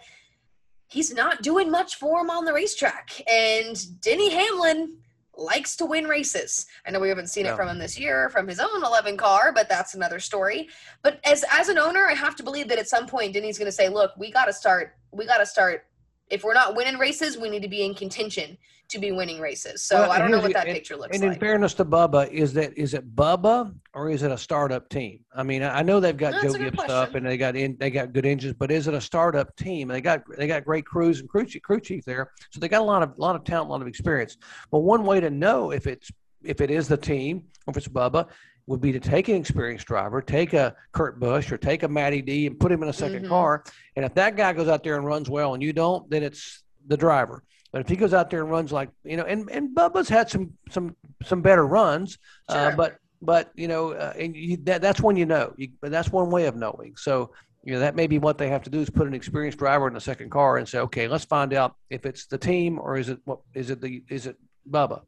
[0.93, 3.21] he's not doing much for him on the racetrack.
[3.29, 4.97] And Denny Hamlin
[5.35, 6.67] likes to win races.
[6.85, 9.51] I know we haven't seen it from him this year from his own 11 car,
[9.53, 10.69] but that's another story.
[11.01, 13.67] But as as an owner, I have to believe that at some point Denny's going
[13.67, 15.85] to say, "Look, we got to start we got to start
[16.29, 18.57] if we're not winning races, we need to be in contention
[18.89, 19.83] to be winning races.
[19.83, 21.27] So well, I don't know what that picture looks and like.
[21.27, 24.89] And in fairness to Bubba, is that is it Bubba or is it a startup
[24.89, 25.19] team?
[25.35, 28.13] I mean, I know they've got Joe Gibbs stuff and they got in, they got
[28.13, 29.87] good engines, but is it a startup team?
[29.87, 32.81] They got they got great crews and crew chief, crew chief there, so they got
[32.81, 34.37] a lot of lot of talent, a lot of experience.
[34.71, 36.11] But one way to know if it's
[36.43, 38.27] if it is the team, or if it's Bubba,
[38.67, 42.21] would be to take an experienced driver, take a Kurt Busch or take a Matty
[42.21, 43.27] D and put him in a 2nd mm-hmm.
[43.27, 43.63] car.
[43.95, 46.63] And if that guy goes out there and runs well and you don't, then it's
[46.87, 47.43] the driver.
[47.71, 50.29] But if he goes out there and runs like you know, and and Bubba's had
[50.29, 52.71] some some some better runs, uh, sure.
[52.71, 55.53] uh, but but you know, uh, and you, that, that's when you know.
[55.57, 56.93] You, that's one way of knowing.
[56.95, 57.31] So
[57.63, 59.87] you know that may be what they have to do is put an experienced driver
[59.87, 62.95] in the second car and say, okay, let's find out if it's the team or
[62.95, 64.37] is it what is it the is it
[64.69, 65.01] Bubba.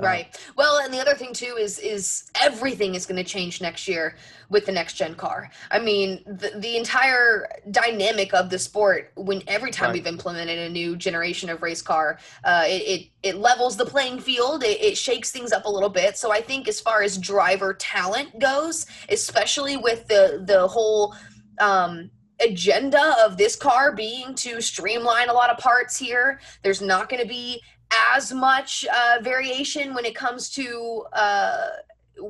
[0.00, 0.38] Right.
[0.54, 4.14] Well, and the other thing too is is everything is going to change next year
[4.48, 5.50] with the next gen car.
[5.72, 9.94] I mean, the, the entire dynamic of the sport when every time right.
[9.94, 14.20] we've implemented a new generation of race car, uh, it, it, it levels the playing
[14.20, 14.62] field.
[14.62, 16.16] It, it shakes things up a little bit.
[16.16, 21.16] So I think as far as driver talent goes, especially with the the whole
[21.58, 22.08] um,
[22.40, 26.40] agenda of this car being to streamline a lot of parts here.
[26.62, 27.60] There's not going to be
[27.90, 31.68] as much uh, variation when it comes to uh,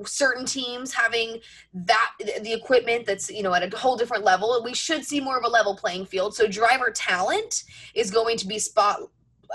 [0.04, 1.40] certain teams having
[1.72, 4.60] that the equipment that's you know at a whole different level.
[4.64, 6.34] We should see more of a level playing field.
[6.34, 9.00] So driver talent is going to be spot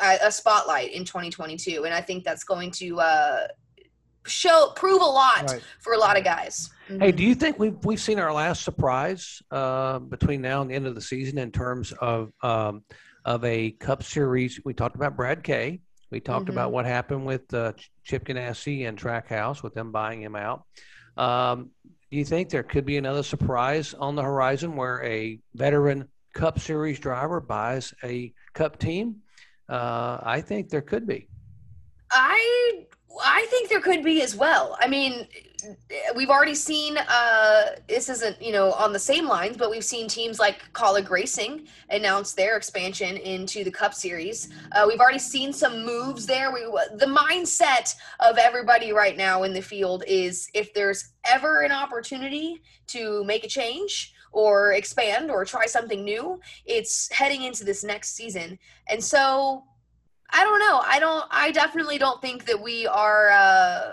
[0.01, 3.47] a spotlight in 2022 and i think that's going to uh,
[4.25, 5.61] show prove a lot right.
[5.79, 6.69] for a lot of guys.
[6.89, 7.01] Mm-hmm.
[7.01, 10.75] hey do you think we've, we've seen our last surprise uh, between now and the
[10.75, 12.83] end of the season in terms of um,
[13.25, 14.59] of a cup series?
[14.65, 15.79] We talked about brad k
[16.13, 16.51] we talked mm-hmm.
[16.51, 20.63] about what happened with uh, Chip Ganassi and Trackhouse with them buying him out.
[21.17, 21.71] Um,
[22.11, 26.59] do you think there could be another surprise on the horizon where a veteran Cup
[26.59, 29.17] Series driver buys a Cup team?
[29.67, 31.27] Uh, I think there could be.
[32.11, 32.85] I
[33.23, 34.77] I think there could be as well.
[34.79, 35.27] I mean,
[36.15, 40.07] we've already seen uh, this isn't you know on the same lines, but we've seen
[40.07, 44.49] teams like Kaulig Racing announce their expansion into the Cup Series.
[44.71, 46.51] Uh, we've already seen some moves there.
[46.51, 51.71] We the mindset of everybody right now in the field is if there's ever an
[51.71, 57.83] opportunity to make a change or expand or try something new, it's heading into this
[57.83, 58.57] next season,
[58.89, 59.63] and so.
[60.35, 60.81] I don't know.
[60.83, 61.25] I don't.
[61.29, 63.91] I definitely don't think that we are uh,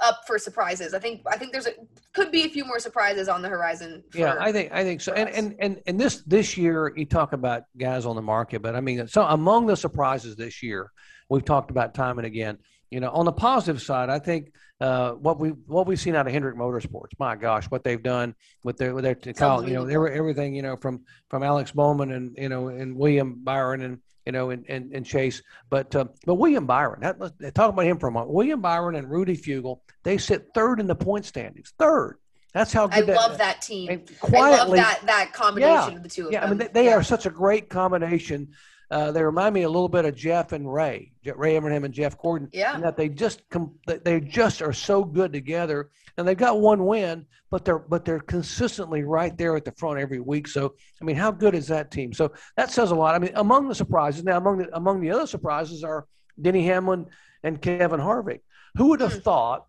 [0.00, 0.94] up for surprises.
[0.94, 1.72] I think I think there's a
[2.12, 4.02] could be a few more surprises on the horizon.
[4.14, 5.12] yeah, I think I think so.
[5.12, 8.74] And, and and and this this year you talk about guys on the market, but
[8.74, 10.92] I mean, so among the surprises this year,
[11.28, 12.58] we've talked about time and again.
[12.90, 16.26] You know, on the positive side, I think uh, what we what we've seen out
[16.26, 18.34] of Hendrick Motorsports, my gosh, what they've done
[18.64, 19.18] with their with their
[19.66, 23.82] you know, everything you know from from Alex Bowman and you know and William Byron
[23.82, 25.40] and you know, and, and, and Chase.
[25.70, 28.30] But uh, but William Byron, that, let's talk about him for a moment.
[28.30, 31.72] William Byron and Rudy Fugle, they sit third in the point standings.
[31.78, 32.18] Third.
[32.52, 33.08] That's how good.
[33.08, 34.02] I love that, that team.
[34.20, 36.46] Quietly, I love that that combination yeah, of the two of yeah, them.
[36.46, 36.96] I mean, they, they yeah.
[36.96, 38.50] are such a great combination.
[38.90, 42.16] Uh, they remind me a little bit of Jeff and Ray, Ray Evernham and Jeff
[42.16, 42.48] Gordon.
[42.52, 42.74] Yeah.
[42.74, 46.86] And that they just com- they just are so good together, and they've got one
[46.86, 50.48] win, but they're but they're consistently right there at the front every week.
[50.48, 52.14] So I mean, how good is that team?
[52.14, 53.14] So that says a lot.
[53.14, 56.06] I mean, among the surprises now, among the among the other surprises are
[56.40, 57.06] Denny Hamlin
[57.42, 58.40] and Kevin Harvick.
[58.76, 59.20] Who would have hmm.
[59.20, 59.66] thought?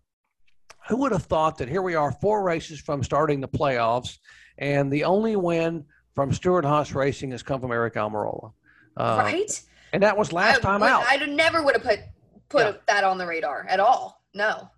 [0.88, 4.16] Who would have thought that here we are, four races from starting the playoffs,
[4.56, 8.52] and the only win from Stewart-Haas Racing has come from Aric Almirola.
[9.00, 9.62] Uh, right.
[9.92, 11.04] And that was last I, time out.
[11.08, 12.00] I never would have put
[12.48, 12.72] put yeah.
[12.88, 14.22] that on the radar at all.
[14.34, 14.70] No.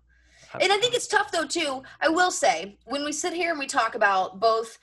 [0.61, 1.83] And I think it's tough though too.
[1.99, 4.77] I will say when we sit here and we talk about both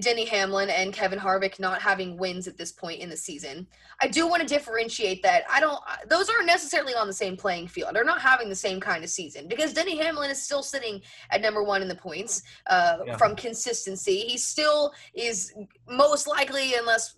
[0.00, 3.66] Denny Hamlin and Kevin Harvick not having wins at this point in the season.
[4.00, 5.44] I do want to differentiate that.
[5.50, 7.94] I don't; those aren't necessarily on the same playing field.
[7.94, 11.40] They're not having the same kind of season because Denny Hamlin is still sitting at
[11.40, 13.16] number one in the points uh, yeah.
[13.16, 14.20] from consistency.
[14.20, 15.54] He still is
[15.88, 17.16] most likely, unless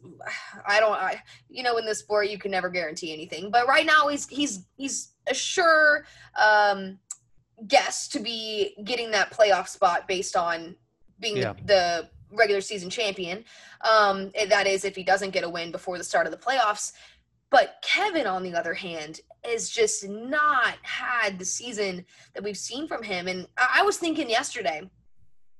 [0.66, 3.50] I don't, I, you know, in this sport you can never guarantee anything.
[3.50, 6.04] But right now he's he's he's a sure
[6.40, 6.98] um,
[7.66, 10.76] guess to be getting that playoff spot based on
[11.18, 11.52] being yeah.
[11.52, 13.44] the, the regular season champion.
[13.88, 16.92] Um, that is, if he doesn't get a win before the start of the playoffs.
[17.50, 22.04] But Kevin, on the other hand, has just not had the season
[22.34, 23.26] that we've seen from him.
[23.26, 24.88] And I was thinking yesterday,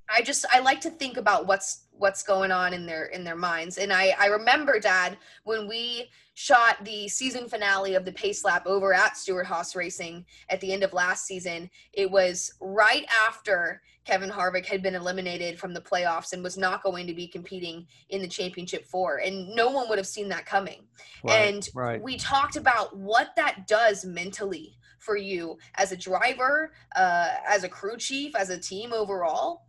[0.09, 3.35] I just I like to think about what's what's going on in their in their
[3.35, 3.77] minds.
[3.77, 8.65] And I I remember, Dad, when we shot the season finale of the pace lap
[8.65, 11.69] over at Stewart-Haas Racing at the end of last season.
[11.93, 16.83] It was right after Kevin Harvick had been eliminated from the playoffs and was not
[16.83, 19.17] going to be competing in the championship four.
[19.17, 20.87] And no one would have seen that coming.
[21.23, 22.01] Right, and right.
[22.01, 27.69] we talked about what that does mentally for you as a driver, uh, as a
[27.69, 29.63] crew chief, as a team overall.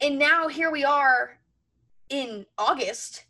[0.00, 1.38] And now here we are
[2.10, 3.24] in August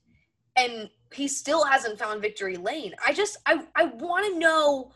[0.57, 2.95] and he still hasn't found victory lane.
[3.07, 4.93] I just I I want to know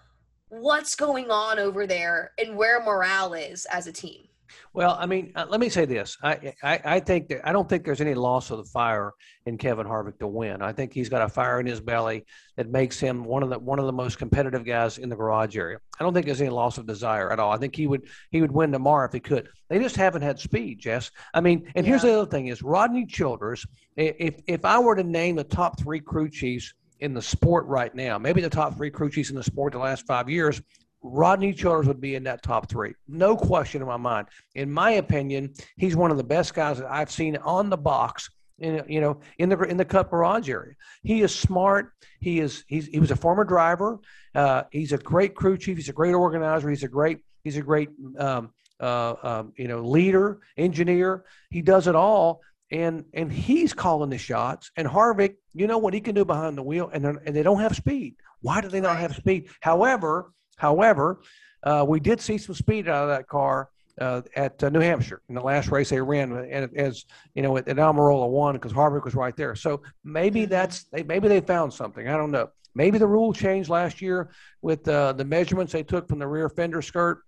[0.49, 4.29] what's going on over there and where morale is as a team.
[4.75, 6.17] Well, I mean, uh, let me say this.
[6.23, 9.13] I, I, I think that I don't think there's any loss of the fire
[9.47, 10.63] in Kevin Harvick to win.
[10.63, 12.25] I think he's got a fire in his belly
[12.57, 15.57] that makes him one of the one of the most competitive guys in the garage
[15.57, 15.79] area.
[15.99, 17.53] I don't think there's any loss of desire at all.
[17.53, 19.49] I think he would he would win tomorrow if he could.
[19.69, 21.11] They just haven't had speed, Jess.
[21.35, 23.67] I mean, and here's the other thing: is Rodney Childers.
[23.97, 27.95] If if I were to name the top three crew chiefs in the sport right
[27.95, 30.63] now, maybe the top three crew chiefs in the sport the last five years,
[31.03, 32.95] Rodney Childers would be in that top three.
[33.09, 34.29] No question in my mind.
[34.55, 38.31] In my opinion, he's one of the best guys that I've seen on the box.
[38.59, 41.93] In, you know, in the in the Cup Garage area, he is smart.
[42.21, 43.99] He is he's he was a former driver.
[44.35, 45.77] Uh, he's a great crew chief.
[45.77, 46.71] He's a great organizer.
[46.71, 47.89] He's a great he's a great
[48.19, 51.25] um, uh, um, you know leader, engineer.
[51.51, 52.41] He does it all,
[52.71, 54.71] and and he's calling the shots.
[54.77, 57.61] And Harvick, you know what he can do behind the wheel, and and they don't
[57.61, 58.15] have speed.
[58.43, 59.49] Why do they not have speed?
[59.61, 60.31] However,
[60.63, 61.21] However,
[61.65, 63.69] uh, we did see some speed out of that car
[64.01, 67.05] uh, at uh, New Hampshire in the last race they ran, and as
[67.35, 69.57] you know, at, at Almirola won because Harvick was right there.
[69.57, 72.07] So maybe that's maybe they found something.
[72.07, 72.49] I don't know.
[72.77, 74.31] Maybe the rule changed last year
[74.63, 77.23] with uh, the measurements they took from the rear fender skirt.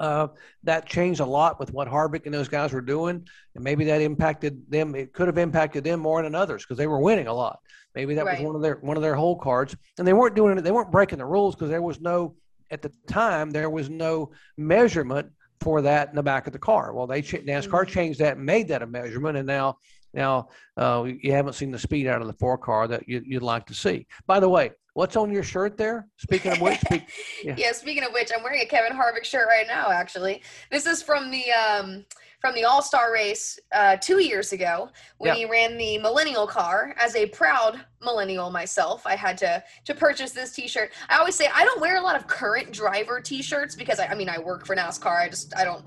[0.00, 0.28] Uh,
[0.62, 4.00] that changed a lot with what Harvick and those guys were doing, and maybe that
[4.00, 4.94] impacted them.
[4.94, 7.60] It could have impacted them more than others because they were winning a lot.
[7.94, 8.38] Maybe that right.
[8.38, 10.62] was one of their one of their hole cards, and they weren't doing it.
[10.62, 12.34] They weren't breaking the rules because there was no
[12.70, 15.30] at the time there was no measurement
[15.60, 16.94] for that in the back of the car.
[16.94, 17.92] Well, they NASCAR mm-hmm.
[17.92, 19.76] changed that and made that a measurement, and now
[20.14, 23.42] now uh, you haven't seen the speed out of the four car that you, would
[23.42, 24.06] like to see.
[24.26, 24.70] By the way,
[25.00, 26.06] what's on your shirt there?
[26.18, 27.08] Speaking of which, speak,
[27.42, 27.54] yeah.
[27.56, 27.72] yeah.
[27.72, 29.90] Speaking of which, I'm wearing a Kevin Harvick shirt right now.
[29.90, 31.44] Actually, this is from the.
[31.52, 32.04] Um,
[32.40, 34.88] from the All Star race uh, two years ago
[35.18, 36.94] when he ran the Millennial car.
[36.98, 40.90] As a proud millennial myself, I had to to purchase this T-shirt.
[41.10, 44.14] I always say I don't wear a lot of current driver T-shirts because I, I
[44.14, 45.20] mean I work for NASCAR.
[45.20, 45.84] I just I don't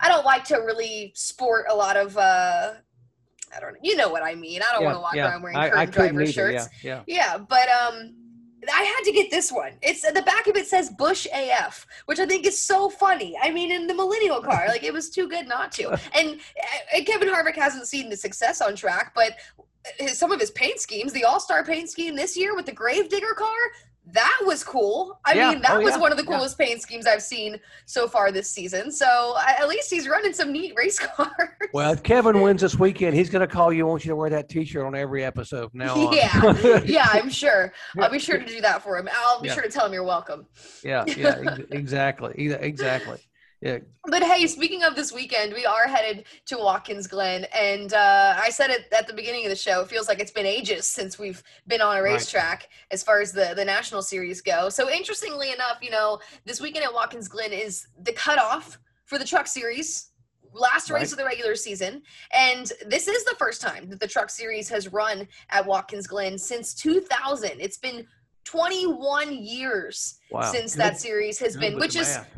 [0.00, 2.18] I don't like to really sport a lot of.
[2.18, 2.72] Uh,
[3.54, 3.80] I don't know.
[3.80, 4.60] You know what I mean.
[4.60, 5.30] I don't yeah, want to walk yeah.
[5.30, 6.68] around wearing current I, I driver shirts.
[6.82, 7.34] Yeah, yeah.
[7.34, 8.21] Yeah, but um,
[8.70, 9.72] I had to get this one.
[9.82, 13.36] It's the back of it says Busch AF, which I think is so funny.
[13.42, 15.98] I mean, in the millennial car, like it was too good not to.
[16.14, 19.62] And, uh, and Kevin Harvick hasn't seen the success on track, but uh,
[19.98, 22.72] his, some of his paint schemes, the All Star paint scheme this year with the
[22.72, 23.56] Gravedigger car,
[24.06, 25.20] that was cool.
[25.24, 25.50] I yeah.
[25.50, 26.00] mean, that oh, was yeah.
[26.00, 26.66] one of the coolest yeah.
[26.66, 28.90] paint schemes I've seen so far this season.
[28.90, 31.30] So at least he's running some neat race cars.
[31.72, 33.86] Well, if Kevin wins this weekend, he's going to call you.
[33.86, 36.10] Want you to wear that T-shirt on every episode now.
[36.12, 37.72] Yeah, yeah, I'm sure.
[37.98, 39.08] I'll be sure to do that for him.
[39.12, 40.46] I'll be sure to tell him you're welcome.
[40.82, 43.18] Yeah, yeah, exactly, exactly.
[43.62, 43.78] Yeah.
[44.08, 48.50] But hey, speaking of this weekend, we are headed to Watkins Glen, and uh, I
[48.50, 49.82] said it at the beginning of the show.
[49.82, 52.68] It feels like it's been ages since we've been on a racetrack right.
[52.90, 54.68] as far as the the national series go.
[54.68, 59.24] So interestingly enough, you know, this weekend at Watkins Glen is the cutoff for the
[59.24, 60.08] Truck Series.
[60.52, 61.12] Last race right.
[61.12, 62.02] of the regular season,
[62.36, 66.36] and this is the first time that the Truck Series has run at Watkins Glen
[66.36, 67.52] since 2000.
[67.58, 68.06] It's been
[68.44, 70.42] 21 years wow.
[70.42, 70.80] since Good.
[70.82, 72.28] that series has Good been, which is math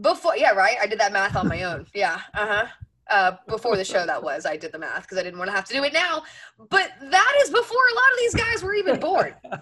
[0.00, 0.76] before, yeah, right.
[0.80, 1.86] I did that math on my own.
[1.94, 2.20] Yeah.
[2.34, 2.66] Uh-huh.
[3.10, 5.56] Uh, before the show that was i did the math because i didn't want to
[5.56, 6.22] have to do it now
[6.68, 9.60] but that is before a lot of these guys were even born yeah,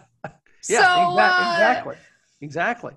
[0.66, 1.96] so exactly, uh, exactly
[2.40, 2.92] exactly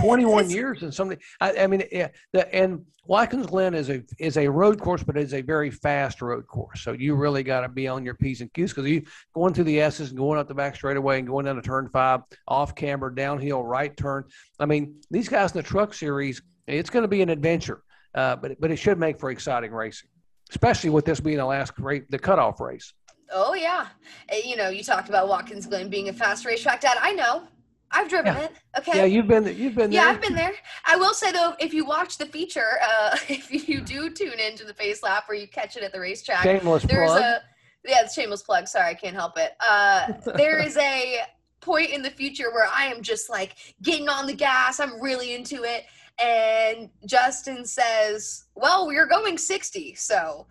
[0.00, 4.36] 21 years and something I, I, mean yeah the, and watkins glen is a is
[4.36, 7.68] a road course but it's a very fast road course so you really got to
[7.68, 9.02] be on your p's and q's because you
[9.34, 11.88] going through the s's and going up the back straightaway and going down to turn
[11.88, 14.24] five off camber downhill right turn
[14.60, 17.82] i mean these guys in the truck series it's going to be an adventure,
[18.14, 20.08] uh, but but it should make for exciting racing,
[20.50, 22.92] especially with this being the last race, the cutoff race.
[23.32, 23.88] Oh yeah,
[24.28, 26.98] eh, you know you talked about Watkins Glen being a fast racetrack, Dad.
[27.00, 27.44] I know.
[27.94, 28.44] I've driven yeah.
[28.44, 28.52] it.
[28.78, 28.98] Okay.
[28.98, 30.10] Yeah, you've been you've been yeah, there.
[30.10, 30.52] Yeah, I've been there.
[30.86, 34.64] I will say though, if you watch the feature, uh, if you do tune into
[34.64, 37.22] the pace lap or you catch it at the racetrack, shameless there's plug.
[37.22, 37.40] a
[37.86, 38.66] yeah, shameless plug.
[38.68, 39.52] Sorry, I can't help it.
[39.60, 41.20] Uh, there is a
[41.60, 44.80] point in the future where I am just like getting on the gas.
[44.80, 45.84] I'm really into it,
[46.22, 50.46] and Justin says, "Well, we're going 60." So,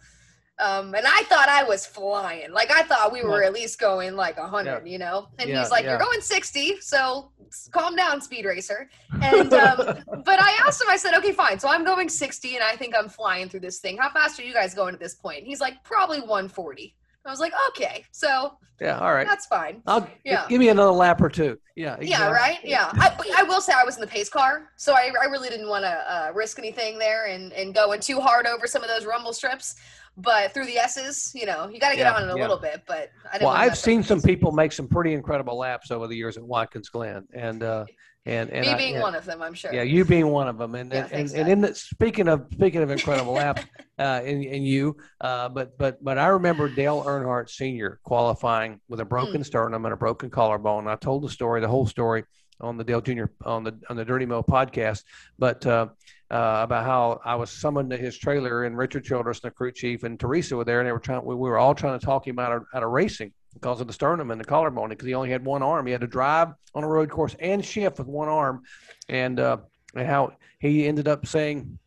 [0.60, 2.52] um, and I thought I was flying.
[2.52, 4.92] Like I thought we were at least going like 100, yeah.
[4.92, 5.28] you know.
[5.40, 5.92] And yeah, he's like, yeah.
[5.92, 7.32] "You're going 60, so
[7.72, 8.90] calm down, speed racer."
[9.22, 9.78] And um,
[10.26, 10.88] but I asked him.
[10.90, 11.60] I said, "Okay, fine.
[11.60, 13.98] So I'm going 60, and I think I'm flying through this thing.
[13.98, 16.96] How fast are you guys going at this point?" And he's like, "Probably 140."
[17.26, 19.84] I was like, okay, so yeah, all right, that's fine.
[19.86, 20.48] I'll yeah.
[20.50, 21.60] give me another lap or two.
[21.76, 22.10] Yeah, exactly.
[22.10, 22.90] yeah, right, yeah.
[22.94, 25.70] I, I will say I was in the pace car, so I, I really didn't
[25.70, 29.06] want to uh, risk anything there and and going too hard over some of those
[29.06, 29.76] rumble strips.
[30.18, 32.42] But through the S's, you know, you got to get yeah, on it a yeah.
[32.42, 32.82] little bit.
[32.88, 36.36] But I well, I've seen some people make some pretty incredible laps over the years
[36.36, 37.86] at Watkins Glen, and uh,
[38.26, 39.74] And, and me I- being yeah, one of them, I'm sure.
[39.74, 42.28] Yeah, you being one of them, and Yeah, and, thanks, and, and in the, speaking
[42.28, 43.62] of speaking of incredible lap,
[44.00, 48.00] uh, in in you, uh, but but but I remember Dale Earnhardt Sr.
[48.04, 50.88] qualifying with a broken sternum and a broken collarbone.
[50.88, 52.24] I told the story, the whole story,
[52.60, 53.26] on the Dale Jr.
[53.44, 55.04] on the on the Dirty Mo podcast,
[55.38, 55.66] but.
[55.66, 55.88] Uh,
[56.30, 60.04] uh, about how I was summoned to his trailer and Richard Childress, the crew chief,
[60.04, 61.26] and Teresa were there, and they were trying.
[61.26, 63.88] We, we were all trying to talk him out of, out of racing because of
[63.88, 65.86] the sternum and the collarbone, because he only had one arm.
[65.86, 68.64] He had to drive on a road course and shift with one arm,
[69.10, 69.58] and uh,
[69.96, 71.78] and how he ended up saying,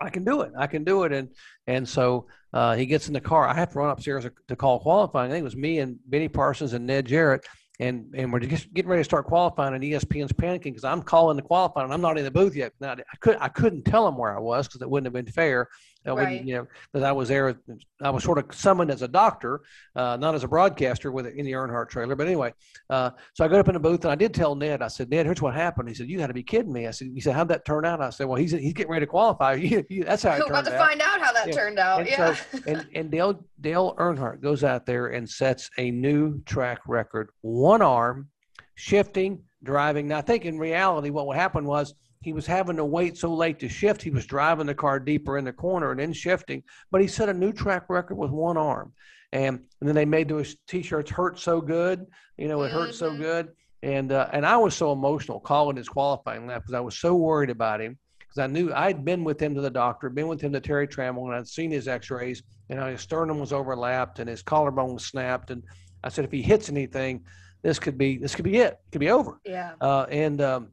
[0.00, 0.52] "I can do it.
[0.58, 1.30] I can do it." And
[1.66, 3.46] and so uh, he gets in the car.
[3.46, 5.30] I have to run upstairs to call qualifying.
[5.30, 7.46] I think it was me and Benny Parsons and Ned Jarrett.
[7.78, 11.36] And, and we're just getting ready to start qualifying, and ESPN's panicking because I'm calling
[11.36, 12.72] the qualifying, and I'm not in the booth yet.
[12.80, 15.30] Now I could I couldn't tell them where I was because it wouldn't have been
[15.30, 15.68] fair.
[16.06, 16.44] I wouldn't, Right.
[16.44, 17.54] you know, I was there.
[18.00, 19.62] I was sort of summoned as a doctor,
[19.94, 22.14] uh, not as a broadcaster with in the Earnhardt trailer.
[22.14, 22.54] But anyway,
[22.90, 24.82] uh, so I got up in the booth and I did tell Ned.
[24.82, 25.88] I said, Ned, here's what happened.
[25.88, 26.86] He said, You got to be kidding me.
[26.86, 28.00] I said, He said, How'd that turn out?
[28.00, 29.56] I said, Well, he's he's getting ready to qualify.
[30.04, 30.88] That's how it We're about to out.
[30.88, 31.54] find out how that Yeah.
[31.54, 32.00] turned out.
[32.00, 32.34] And yeah.
[32.34, 37.30] so, and, and Dale Dale Earnhardt goes out there and sets a new track record.
[37.42, 38.28] One arm,
[38.74, 40.08] shifting, driving.
[40.08, 43.32] Now, I think in reality, what would happen was he was having to wait so
[43.34, 44.02] late to shift.
[44.02, 46.62] He was driving the car deeper in the corner and then shifting.
[46.90, 48.92] But he set a new track record with one arm.
[49.32, 52.06] And, and then they made those t-shirts hurt so good.
[52.38, 53.18] You know, it hurt so Mhm.
[53.18, 53.48] good.
[53.82, 57.14] And uh, and I was so emotional calling his qualifying lap because I was so
[57.14, 60.40] worried about him because I knew I'd been with him to the doctor, been with
[60.40, 64.18] him to Terry Trammell, and I'd seen his X-rays, and how his sternum was overlapped
[64.18, 65.50] and his collarbone was snapped.
[65.50, 65.62] And
[66.02, 67.24] I said, if he hits anything,
[67.62, 68.72] this could be this could be it.
[68.72, 69.38] It could be over.
[69.44, 69.72] yeah.
[69.80, 70.68] Uh, and um,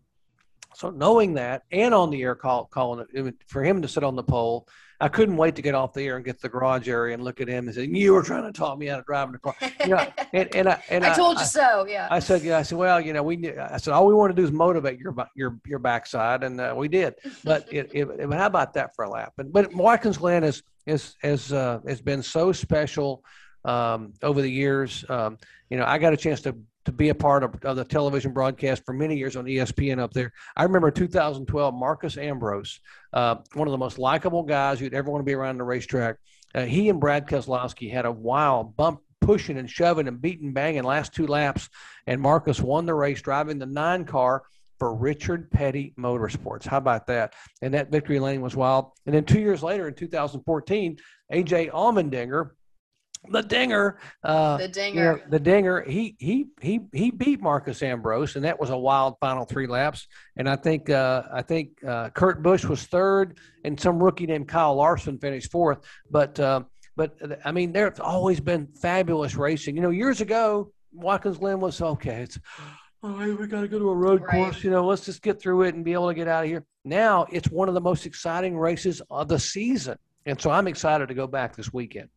[0.76, 4.04] so knowing that, and on the air call calling it, it for him to sit
[4.04, 4.68] on the pole,
[5.00, 7.24] I couldn't wait to get off the air and get to the garage area and
[7.24, 9.40] look at him and say, "You were trying to talk me out of driving the
[9.40, 11.86] car." You know, and, and I and I told you I, so.
[11.88, 12.08] Yeah.
[12.10, 12.58] I said, yeah.
[12.58, 13.52] I said, well, you know, we.
[13.58, 16.74] I said, all we want to do is motivate your your your backside, and uh,
[16.78, 17.16] we did.
[17.44, 19.34] But it, it, it- how about that for a lap?
[19.40, 23.24] And but Watkins Glen is is is uh, has been so special
[23.66, 25.04] um, over the years.
[25.10, 25.38] Um,
[25.70, 26.56] you know, I got a chance to
[26.86, 30.14] to be a part of, of the television broadcast for many years on ESPN up
[30.14, 30.32] there.
[30.56, 32.80] I remember 2012, Marcos Ambrose,
[33.14, 36.18] uh, one of the most likable guys you'd ever want to be around the racetrack.
[36.54, 40.84] Uh, he and Brad Keselowski had a wild bump, pushing and shoving and beating, banging
[40.84, 41.70] last two laps,
[42.08, 44.44] and Marcos won the race driving the nine car
[44.80, 46.66] for Richard Petty Motorsports.
[46.66, 47.34] How about that?
[47.62, 48.92] And that victory lane was wild.
[49.06, 50.98] And then two years later, in 2014,
[51.32, 52.50] AJ Allmendinger,
[53.30, 55.22] the Dinger, uh, the you know, dinger.
[55.30, 59.46] the dinger, he he he he beat Marcos Ambrose, and that was a wild final
[59.46, 60.08] three laps.
[60.36, 64.48] And I think uh, I think uh, Kurt Busch was third, and some rookie named
[64.48, 65.80] Kyle Larson finished fourth.
[66.12, 66.64] But uh,
[66.96, 67.16] but
[67.46, 69.76] I mean, there's always been fabulous racing.
[69.76, 72.24] You know, years ago, Watkins Glen was okay.
[72.24, 72.38] It's
[73.04, 74.32] oh, we got to go to a road Right.
[74.32, 74.64] course.
[74.64, 76.66] You know, let's just get through it and be able to get out of here.
[76.84, 81.08] Now it's one of the most exciting races of the season, and so I'm excited
[81.08, 82.10] to go back this weekend.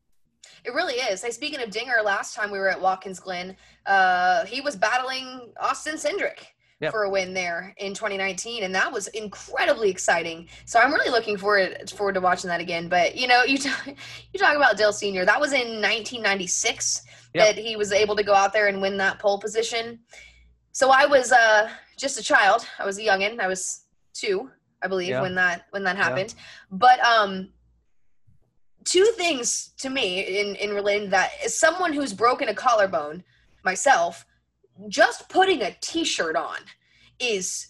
[0.65, 1.23] It really is.
[1.23, 5.53] Hey, speaking of Dinger, last time we were at Watkins Glen, uh, he was battling
[5.61, 6.39] Austin Cindric
[6.81, 6.93] Yep.
[6.93, 10.47] for a win there in 2019, and that was incredibly exciting.
[10.67, 12.89] So I'm really looking forward forward to watching that again.
[12.91, 15.25] But you know, you talk, you talk about Dale Senior.
[15.25, 17.03] That was in 1996
[17.35, 17.57] Yep.
[17.57, 20.01] that he was able to go out there and win that pole position.
[20.73, 22.67] So I was uh, just a child.
[22.79, 23.41] I was a youngin.
[23.41, 23.85] I was
[24.15, 24.51] two,
[24.83, 25.23] I believe, Yeah.
[25.23, 26.35] when that when that happened.
[26.71, 27.51] But um,
[28.87, 33.23] two things to me in in relating to that is someone who's broken a collarbone
[33.65, 34.25] myself
[34.89, 36.57] just putting a t-shirt on
[37.19, 37.69] is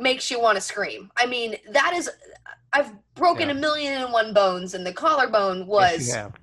[0.00, 2.10] makes you want to scream i mean that is
[2.72, 3.54] i've broken Yeah.
[3.54, 6.34] a million and one bones and the collarbone was have.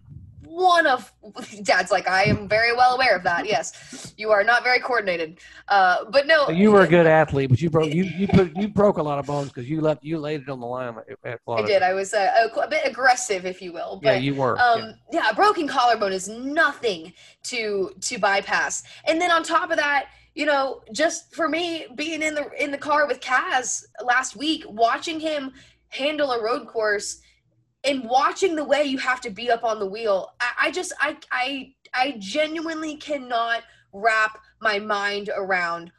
[0.55, 1.11] One of
[1.63, 5.37] dad's like i am very well aware of that yes you are not very coordinated
[5.67, 8.69] uh but no You were a good athlete, but you broke you you put you
[8.69, 10.95] broke a lot of bones because you left you laid it on the line.
[11.25, 14.35] I did i was uh, a, a bit aggressive if you will but yeah, you
[14.35, 14.57] were.
[14.59, 14.93] um yeah.
[15.11, 15.29] yeah.
[15.31, 17.11] a broken collarbone is nothing
[17.43, 22.21] to to bypass and then on top of that you know just for me being
[22.21, 25.51] in the in the car with kaz last week watching him
[25.89, 27.19] handle a road course
[27.85, 30.93] and watching the way you have to be up on the wheel i, I just
[30.99, 33.63] I, I i genuinely cannot
[33.93, 35.91] wrap my mind around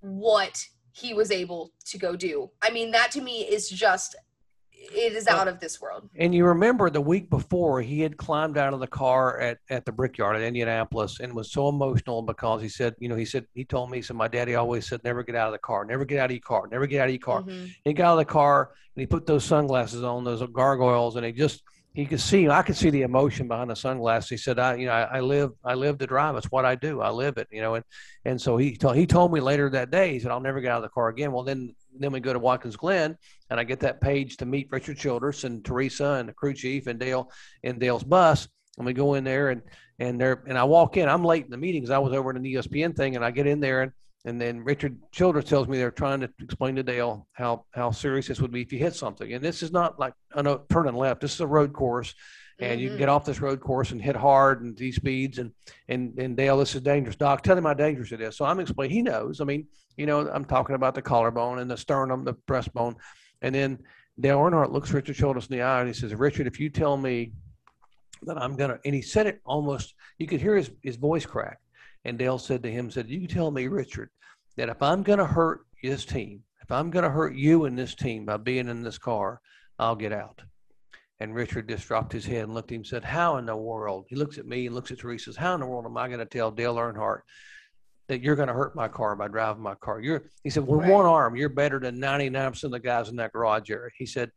[0.00, 2.50] what he was able to go do.
[2.62, 4.14] I mean that to me is just
[4.92, 8.58] it is out of this world And you remember the week before he had climbed
[8.58, 12.62] out of the car at, at the Brickyard at Indianapolis and was so emotional because
[12.62, 15.02] he said, you know, he said he told me, he said my daddy always said
[15.04, 17.08] never get out of the car, never get out of your car, never get out
[17.08, 17.42] of your car.
[17.42, 17.70] Mhm.
[17.84, 21.24] He got out of the car and he put those sunglasses on, those gargoyles, and
[21.26, 21.62] he just
[21.94, 24.28] he could see I could see the emotion behind the sunglasses.
[24.28, 26.34] He said, "I, you know, I, I, live, I live to drive.
[26.36, 27.00] It's what I do.
[27.00, 27.84] I live it, you know." And
[28.24, 30.12] and so he told he told me later that day.
[30.12, 32.32] He said, "I'll never get out of the car again." Well, then then we go
[32.32, 33.16] to Watkins Glen,
[33.48, 36.88] and I get that page to meet Richard Childress and Teresa and the crew chief
[36.88, 37.30] and Dale
[37.62, 39.62] and Dale's bus, and we go in there and
[40.00, 41.08] and there and I walk in.
[41.08, 41.90] I'm late in the meetings.
[41.90, 43.92] I was over in an ESPN thing, and I get in there and
[44.24, 48.28] and then Richard Childress tells me they're trying to explain to Dale how how serious
[48.28, 49.32] this would be if you hit something.
[49.32, 51.20] And this is not like a turning left.
[51.20, 52.14] This is a road course,
[52.58, 52.80] and mm-hmm.
[52.80, 55.38] you can get off this road course and hit hard and these speeds.
[55.38, 55.52] And
[55.88, 57.16] and and Dale, this is dangerous.
[57.16, 58.36] Doc, tell him how dangerous it is.
[58.36, 58.96] So I'm explaining.
[58.96, 59.42] He knows.
[59.42, 59.66] I mean,
[59.98, 62.94] you know, I'm talking about the collarbone and the sternum, the breastbone,
[63.42, 63.78] and then
[64.18, 66.96] Dale Earnhardt looks Richard Childress in the eye and he says, "Richard, if you tell
[66.96, 67.32] me
[68.22, 69.94] that I'm gonna," and he said it almost.
[70.18, 71.58] You could hear his his voice crack.
[72.04, 74.10] And Dale said to him, said, You tell me, Richard,
[74.56, 77.78] that if I'm going to hurt this team, if I'm going to hurt you and
[77.78, 79.40] this team by being in this car,
[79.78, 80.42] I'll get out.
[81.20, 83.56] And Richard just dropped his head and looked at him and said, How in the
[83.56, 84.06] world?
[84.08, 86.08] He looks at me and looks at Teresa, says, How in the world am I
[86.08, 87.20] going to tell Dale Earnhardt
[88.08, 90.00] that you're going to hurt my car by driving my car?
[90.00, 90.90] You're, he said, With right.
[90.90, 93.90] one arm, you're better than 99% of the guys in that garage area.
[93.96, 94.30] He said,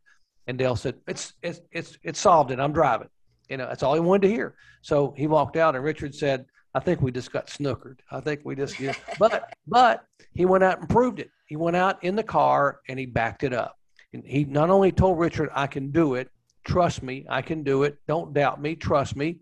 [0.46, 2.60] and Dale said, It's, it's, it's, it's solved it.
[2.60, 3.08] I'm driving.
[3.48, 4.54] You know, that's all he wanted to hear.
[4.82, 7.98] So he walked out and Richard said, I think we just got snookered.
[8.10, 10.04] I think we just, you know, but but
[10.34, 11.30] he went out and proved it.
[11.46, 13.78] He went out in the car and he backed it up.
[14.12, 16.30] And he not only told Richard, "I can do it.
[16.64, 17.98] Trust me, I can do it.
[18.06, 18.74] Don't doubt me.
[18.74, 19.40] Trust me."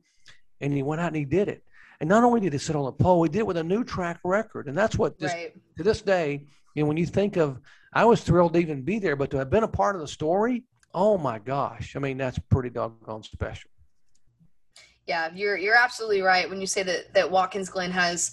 [0.61, 1.62] And he went out and he did it.
[2.01, 3.85] And not only did he sit on the pole, he did it with a new
[3.85, 4.68] track record.
[4.68, 5.53] And that's what this, right.
[5.77, 7.59] to this day, you know, when you think of,
[7.93, 10.09] I was thrilled to even be there, but to have been a part of the
[10.09, 13.70] story, oh my gosh, I mean, that's pretty doggone special.
[15.07, 18.32] Yeah, you're you're absolutely right when you say that that Watkins Glen has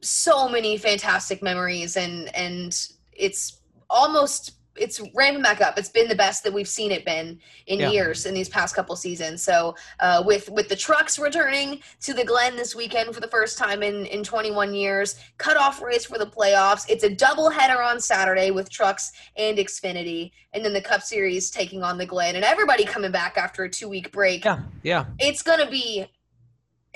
[0.00, 2.78] so many fantastic memories and and
[3.12, 5.78] it's almost it's ramping back up.
[5.78, 7.90] It's been the best that we've seen it been in yeah.
[7.90, 9.42] years in these past couple seasons.
[9.42, 13.58] So uh, with with the trucks returning to the Glen this weekend for the first
[13.58, 16.84] time in in 21 years, cutoff race for the playoffs.
[16.88, 21.50] It's a double header on Saturday with trucks and Xfinity, and then the Cup Series
[21.50, 24.44] taking on the Glen, and everybody coming back after a two week break.
[24.44, 25.06] Yeah, yeah.
[25.18, 26.06] It's gonna be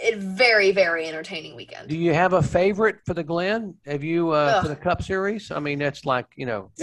[0.01, 1.89] a very very entertaining weekend.
[1.89, 3.75] Do you have a favorite for the Glen?
[3.87, 5.51] Have you uh, for the Cup Series?
[5.51, 6.71] I mean, that's like you know.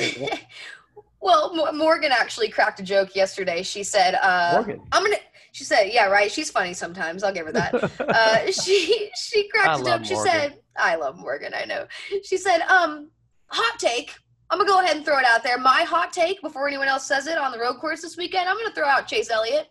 [1.25, 3.63] Well, Morgan actually cracked a joke yesterday.
[3.63, 5.17] She said, uh, "Morgan, I'm gonna."
[5.53, 6.31] She said, "Yeah, right.
[6.31, 7.23] She's funny sometimes.
[7.23, 10.05] I'll give her that." uh, she she cracked I a joke.
[10.05, 11.53] She said, "I love Morgan.
[11.55, 11.87] I know."
[12.23, 13.09] She said, "Um,
[13.47, 14.13] hot take.
[14.51, 15.57] I'm gonna go ahead and throw it out there.
[15.57, 18.47] My hot take before anyone else says it on the road course this weekend.
[18.47, 19.67] I'm gonna throw out Chase Elliott."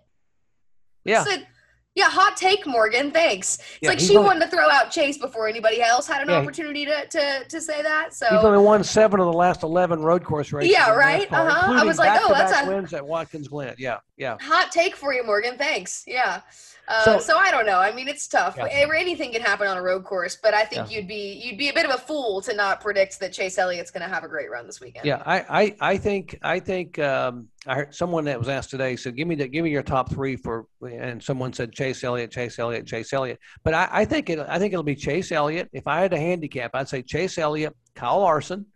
[1.05, 1.21] Yeah.
[1.21, 1.47] I said,
[1.95, 3.13] yeah, hot take, Morgan.
[3.13, 3.59] Thanks.
[3.59, 6.29] It's yeah, like she only, wanted to throw out Chase before anybody else had an
[6.29, 8.13] yeah, opportunity to, to to say that.
[8.13, 10.73] So he's only won seven of the last eleven road course races.
[10.73, 11.31] Yeah, right.
[11.33, 11.73] Uh huh.
[11.73, 13.77] I was like, oh, that's a wins at Watkins Glen.
[13.79, 14.37] Yeah, yeah.
[14.41, 15.57] Hot take for you, Morgan.
[15.59, 16.05] Thanks.
[16.07, 16.41] Yeah.
[16.87, 17.79] Uh, so, so, I don't know.
[17.79, 18.57] I mean, it's tough.
[18.59, 18.67] Yeah.
[18.67, 20.99] Anything can happen on a road course, but I think yeah.
[20.99, 23.91] you'd be you'd be a bit of a fool to not predict that Chase Elliott's
[23.91, 25.07] going to have a great run this weekend.
[25.07, 28.97] Yeah, I I, I think I think um, I heard someone that was asked today
[28.97, 32.31] said, "Give me the give me your top three for," and someone said Chase Elliott,
[32.31, 33.39] Chase Elliott, Chase Elliott.
[33.63, 35.71] But I, I think it I think it'll be Chase Elliott.
[35.73, 38.67] If I had a handicap, I'd say Chase Elliott, Kyle Larson.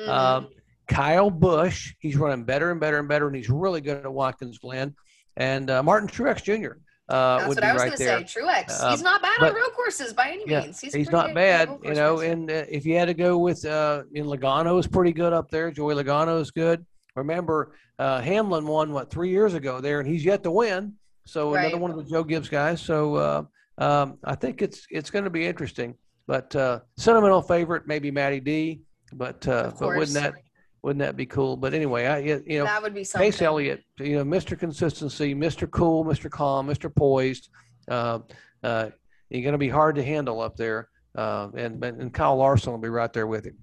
[0.00, 0.10] Mm-hmm.
[0.10, 0.48] Uh,
[0.88, 4.58] Kyle Busch, he's running better and better and better, and he's really good at Watkins
[4.58, 4.94] Glen.
[5.36, 6.78] And uh, Martin Truex Jr.
[7.08, 8.40] Uh, That's what I was right going to say.
[8.40, 10.80] Truex, uh, he's not bad but, on road courses by any yeah, means.
[10.80, 12.20] He's, he's not bad, you know.
[12.20, 15.50] And uh, if you had to go with, uh, in Logano is pretty good up
[15.50, 15.70] there.
[15.70, 16.84] Joey Logano is good.
[17.16, 20.94] Remember, uh, Hamlin won what three years ago there, and he's yet to win.
[21.26, 21.66] So right.
[21.66, 22.80] another one of the Joe Gibbs guys.
[22.80, 23.42] So uh,
[23.78, 25.94] um, I think it's it's going to be interesting.
[26.26, 28.82] But uh, sentimental favorite maybe Matty D.
[29.12, 30.34] But uh, but wouldn't that
[30.82, 31.56] wouldn't that be cool?
[31.56, 33.30] But anyway, I you know that would be something.
[33.30, 34.58] Chase Elliott, you know, Mr.
[34.58, 35.70] Consistency, Mr.
[35.70, 36.30] Cool, Mr.
[36.30, 36.94] Calm, Mr.
[36.94, 37.48] Poised.
[37.88, 38.20] Uh,
[38.62, 38.90] uh,
[39.30, 42.78] you're going to be hard to handle up there, uh, and and Kyle Larson will
[42.78, 43.56] be right there with him.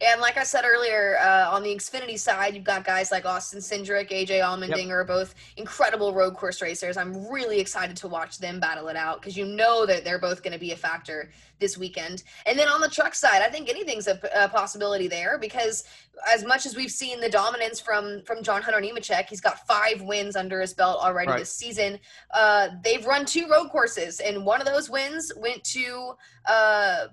[0.00, 3.60] And like I said earlier, uh, on the Xfinity side, you've got guys like Austin
[3.60, 5.06] Cindric, AJ Allmendinger, yep.
[5.06, 6.96] both incredible road course racers.
[6.96, 10.42] I'm really excited to watch them battle it out because you know that they're both
[10.42, 12.22] going to be a factor this weekend.
[12.46, 15.84] And then on the truck side, I think anything's a, a, possibility there because
[16.32, 20.00] as much as we've seen the dominance from from John Hunter Nemechek, he's got five
[20.00, 21.40] wins under his belt already right.
[21.40, 21.98] this season.
[22.32, 26.14] Uh, they've run two road courses, and one of those wins went to.
[26.48, 27.08] Uh,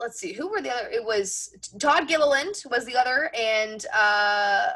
[0.00, 0.88] let's see, who were the other?
[0.88, 4.66] It was Todd Gilliland was the other, and uh,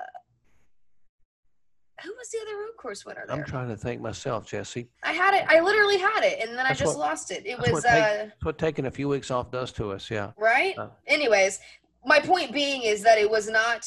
[2.02, 3.24] who was the other road course winner?
[3.26, 3.36] There?
[3.36, 4.88] I'm trying to think myself, Jesse.
[5.02, 5.44] I had it.
[5.48, 7.46] I literally had it, and then that's I just what, lost it.
[7.46, 10.10] It was what, take, uh, what taking a few weeks off does to us.
[10.10, 10.32] Yeah.
[10.36, 10.76] Right.
[10.78, 11.60] Uh, Anyways,
[12.04, 13.86] my point being is that it was not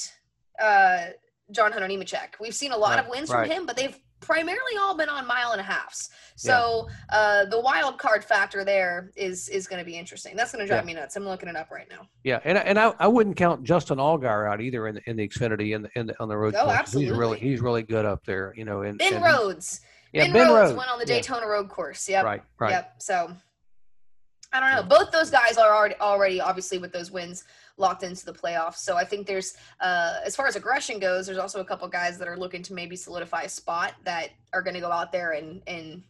[0.61, 1.07] uh,
[1.51, 2.39] John Hunter Nemechek.
[2.39, 3.47] We've seen a lot right, of wins right.
[3.47, 3.97] from him, but they've
[4.27, 6.09] primarily all been on mile and a halfs.
[6.35, 10.35] So uh, the wild card factor there is is going to be interesting.
[10.35, 10.87] That's going to drive Yeah.
[10.87, 11.15] me nuts.
[11.15, 12.07] I'm looking it up right now.
[12.25, 15.15] Yeah, and I- and I, I wouldn't count Justin Allgaier out either in the, in
[15.15, 16.53] the Xfinity and in, the, on the road.
[16.55, 16.99] Oh, courses.
[16.99, 18.53] He's really he's really good up there.
[18.57, 19.79] You know, and Ben and- Rhodes.
[20.13, 20.77] Yeah, ben, Ben Rhodes Rhodes.
[20.77, 21.15] went on the Yeah.
[21.15, 22.07] Daytona Road Course.
[22.09, 22.23] Yep.
[22.25, 22.71] Right, right.
[22.71, 22.95] Yep.
[23.01, 23.31] So
[24.53, 24.97] I don't know.
[24.97, 27.43] Both those guys are already already obviously with those wins
[27.77, 28.77] locked into the playoffs.
[28.77, 32.17] So I think there's uh as far as aggression goes, there's also a couple guys
[32.17, 35.31] that are looking to maybe solidify a spot that are going to go out there
[35.31, 36.03] and and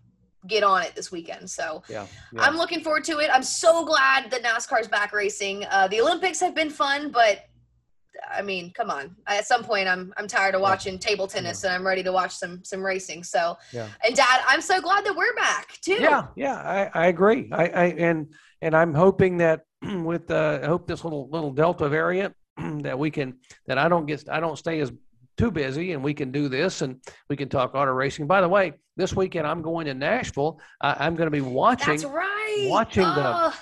[0.46, 1.50] get on it this weekend.
[1.50, 2.42] So Yeah, yeah.
[2.42, 3.30] I'm looking forward to it.
[3.34, 5.66] I'm so glad that NASCAR's back racing.
[5.70, 7.46] Uh, the Olympics have been fun, but
[8.32, 9.16] I mean, come on.
[9.28, 10.70] At some point, I'm I'm tired of Yeah.
[10.70, 13.24] watching table tennis, and I'm ready to watch some some racing.
[13.24, 13.88] So, Yeah.
[14.06, 15.94] and Dad, I'm so glad that we're back too.
[16.00, 17.50] Yeah, yeah, I, I agree.
[17.52, 21.88] I, I and and I'm hoping that with uh, I hope this little little Delta
[21.90, 22.34] variant
[22.82, 23.36] that we can
[23.68, 24.92] that I don't get I don't stay as
[25.38, 27.00] too busy and we can do this and
[27.30, 28.26] we can talk auto racing.
[28.26, 30.60] By the way, this weekend I'm going to Nashville.
[30.82, 32.68] I, I'm going to be watching That's right.
[32.72, 33.54] watching the- Ugh.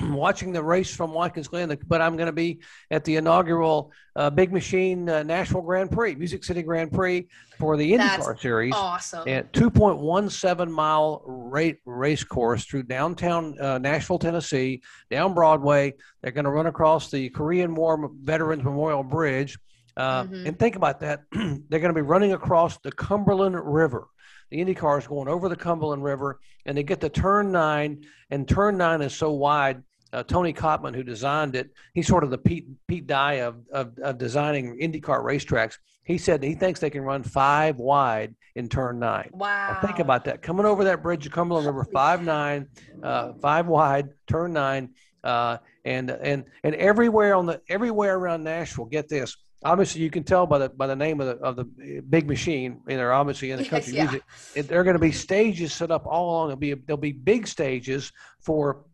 [0.02, 2.60] watching the race from Watkins Glen, but I'm going to be
[2.90, 7.76] at the inaugural uh, Big Machine uh, Nashville Grand Prix, Music City Grand Prix for
[7.76, 8.74] the IndyCar Series.
[8.74, 9.24] awesome.
[9.26, 15.94] And 2.17 mile rate race course through downtown uh, Nashville, Tennessee, down Broadway.
[16.22, 19.58] They're going to run across the Korean War Veterans Memorial Bridge.
[19.96, 20.46] Uh, Mhm.
[20.46, 21.22] And think about that.
[21.32, 24.06] They're going to be running across the Cumberland River.
[24.50, 28.46] The IndyCar is going over the Cumberland River, and they get to turn nine, and
[28.48, 29.82] turn nine is so wide.
[30.12, 33.98] Uh, Tony Cotman, who designed it, he's sort of the Pete Pete Dye of, of,
[33.98, 35.76] of designing IndyCar racetracks.
[36.04, 39.28] He said he thinks they can run five wide in turn nine.
[39.32, 39.72] wow.
[39.72, 40.40] Now think about that.
[40.40, 42.68] Coming over that bridge of Cumberland River, five nine,
[43.02, 44.90] uh, five wide, turn nine,
[45.22, 48.86] uh, and and and everywhere on the everywhere around Nashville.
[48.86, 49.36] Get this.
[49.64, 51.64] Obviously, you can tell by the by the name of the of the
[52.08, 52.80] big machine.
[52.88, 54.04] And they're obviously in the Yes, country yeah.
[54.04, 54.72] music.
[54.72, 56.48] Are going to be stages set up all along.
[56.48, 58.10] There'll be there'll be big stages
[58.40, 58.84] for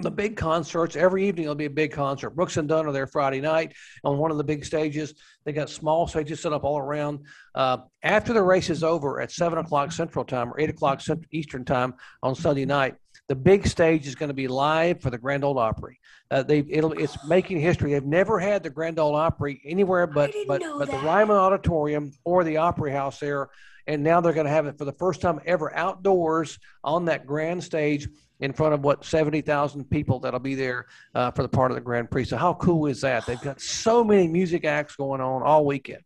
[0.00, 2.30] the big concerts every evening there'll be a big concert.
[2.30, 3.74] Brooks and dunn are there friday night
[4.04, 5.14] on one of the big stages.
[5.44, 7.20] They got small stages set up all around.
[7.54, 11.64] Uh, after the race is over at 7 o'clock central time or 8 o'clock eastern
[11.64, 12.94] time on sunday night
[13.28, 15.98] the big stage is going to be live for the grand ole opry.
[16.30, 17.92] Uh, they it'll it's making history.
[17.92, 22.44] They've never had the grand ole opry anywhere but but but the ryman auditorium or
[22.44, 23.50] the opry house there
[23.86, 27.26] and now they're going to have it for the first time ever outdoors on that
[27.26, 28.08] grand stage
[28.42, 31.80] in front of what 70,000 people that'll be there uh, for the part of the
[31.80, 32.24] Grand Prix.
[32.24, 33.24] So how cool is that?
[33.24, 36.02] They've got so many music acts going on all weekend.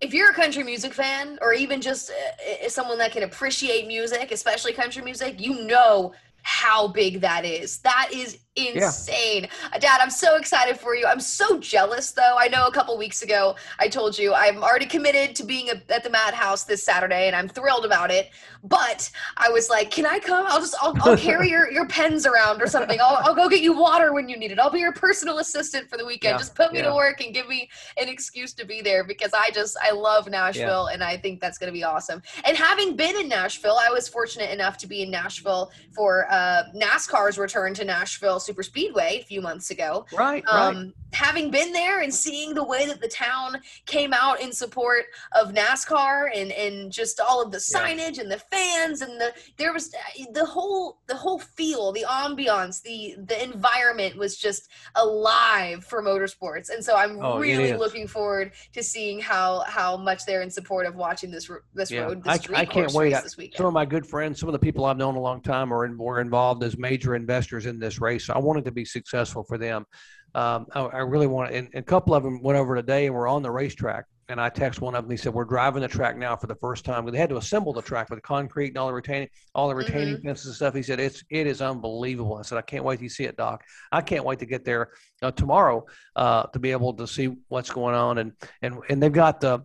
[0.00, 3.86] if you're a country music fan or even just uh, uh, someone that can appreciate
[3.86, 6.12] music, especially country music, you know
[6.42, 7.78] how big that is.
[7.78, 9.48] That is insane.
[9.72, 11.06] Uh, Dad, I'm so excited for you.
[11.06, 12.36] I'm so jealous though.
[12.38, 15.80] I know a couple weeks ago I told you I'm already committed to being a,
[15.92, 18.30] at the Madhouse this Saturday and I'm thrilled about it.
[18.64, 20.46] But I was like, can I come?
[20.48, 23.00] I'll just I'll, I'll carry your, your pens around or something.
[23.00, 24.58] I'll, I'll go get you water when you need it.
[24.58, 26.32] I'll be your personal assistant for the weekend.
[26.32, 26.88] Yeah, Just put me yeah.
[26.88, 30.28] to work and give me an excuse to be there because I just I love
[30.28, 32.20] Nashville and I think that's going to be awesome.
[32.44, 36.62] And having been in Nashville, I was fortunate enough to be in Nashville for uh,
[36.74, 40.06] NASCAR's return to Nashville Super Speedway a few months ago.
[40.16, 40.68] Right, right.
[40.68, 45.06] Um, having been there and seeing the way that the town came out in support
[45.32, 47.80] of NASCAR and and just all of the Yeah.
[47.80, 52.04] signage and the fans and the there was uh, the whole the whole feel, the
[52.08, 56.70] ambiance, the the environment was just alive for motorsports.
[56.70, 60.86] And so I'm Oh, really looking forward to seeing how how much they're in support
[60.86, 63.10] of watching this this Yeah, road I- this street I can't wait.
[63.22, 63.56] this weekend.
[63.56, 65.84] Some of my good friends, some of the people I've known a long time, are
[65.84, 68.26] in, involved as major investors in this race.
[68.26, 69.86] So I wanted to be successful for them.
[70.34, 73.14] Um, I, I really want, and, and a couple of them went over today and
[73.14, 74.04] were on the racetrack.
[74.28, 75.10] And I texted one of them.
[75.10, 77.04] He said, "We're driving the track now for the first time.
[77.04, 79.74] They had to assemble the track with the concrete and all the retaining, all the
[79.74, 80.26] retaining Mm-hmm.
[80.28, 83.08] fences and stuff." He said, "It's it is unbelievable." I said, "I can't wait to
[83.08, 83.64] see it, Doc.
[83.90, 84.90] I can't wait to get there
[85.20, 85.84] uh, tomorrow
[86.14, 88.32] uh, to be able to see what's going on." And
[88.62, 89.64] and and they've got the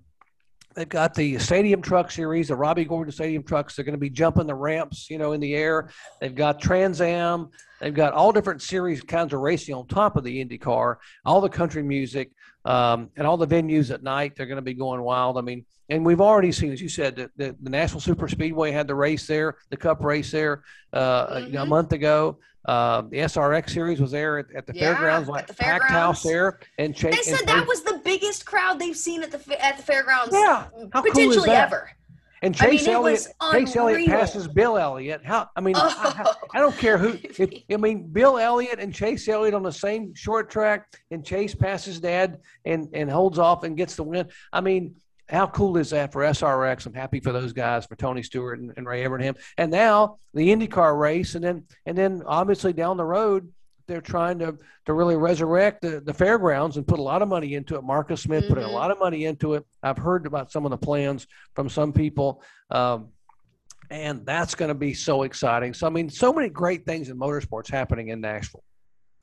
[0.75, 3.75] They've got the Stadium Truck Series, the Robby Gordon Stadium Trucks.
[3.75, 5.89] They're going to be jumping the ramps, you know, in the air.
[6.19, 7.49] They've got Trans Am.
[7.79, 11.39] They've got all different series kinds of racing on top of the Indy car, all
[11.39, 12.31] the country music,
[12.65, 14.33] um, and all the venues at night.
[14.35, 15.37] They're going to be going wild.
[15.37, 18.71] I mean, and we've already seen, as you said, the, the, the Nashville Super Speedway
[18.71, 20.63] had the race there, the Cup race there
[20.93, 22.39] uh, know, a month ago.
[22.67, 25.91] Uh, the SRX series was there at, at the Yeah, fairgrounds, at like the packed
[25.91, 26.59] house fairgrounds.
[26.67, 27.15] there, and Chase.
[27.27, 30.65] they said that was the biggest crowd they've seen at the at the fairgrounds Yeah,
[30.91, 31.67] how cool is potentially that?
[31.67, 31.91] ever.
[32.45, 35.21] And I mean, Chase Elliott, Chase Elliott passes Bill Elliott.
[35.25, 35.49] How?
[35.55, 36.33] I mean, I, I- Oh.
[36.53, 37.17] I don't care who.
[37.23, 41.55] If, I mean, Bill Elliott and Chase Elliott on the same short track, and Chase
[41.55, 44.27] passes Dad and and holds off and gets the win.
[44.53, 44.95] I mean,
[45.27, 46.85] how cool is that for SRX?
[46.85, 49.37] I'm happy for those guys, for Tony Stewart and, and Ray Evernham.
[49.57, 53.51] And now the IndyCar race, and then and then obviously down the road,
[53.87, 57.55] they're trying to to really resurrect the, the fairgrounds and put a lot of money
[57.55, 57.83] into it.
[57.83, 58.53] Marcus Smith mm-hmm.
[58.53, 59.65] put a lot of money into it.
[59.83, 62.43] I've heard about some of the plans from some people.
[62.71, 63.09] Um,
[63.91, 65.73] and that's going to be so exciting.
[65.73, 68.63] So, I mean, so many great things in motorsports happening in Nashville.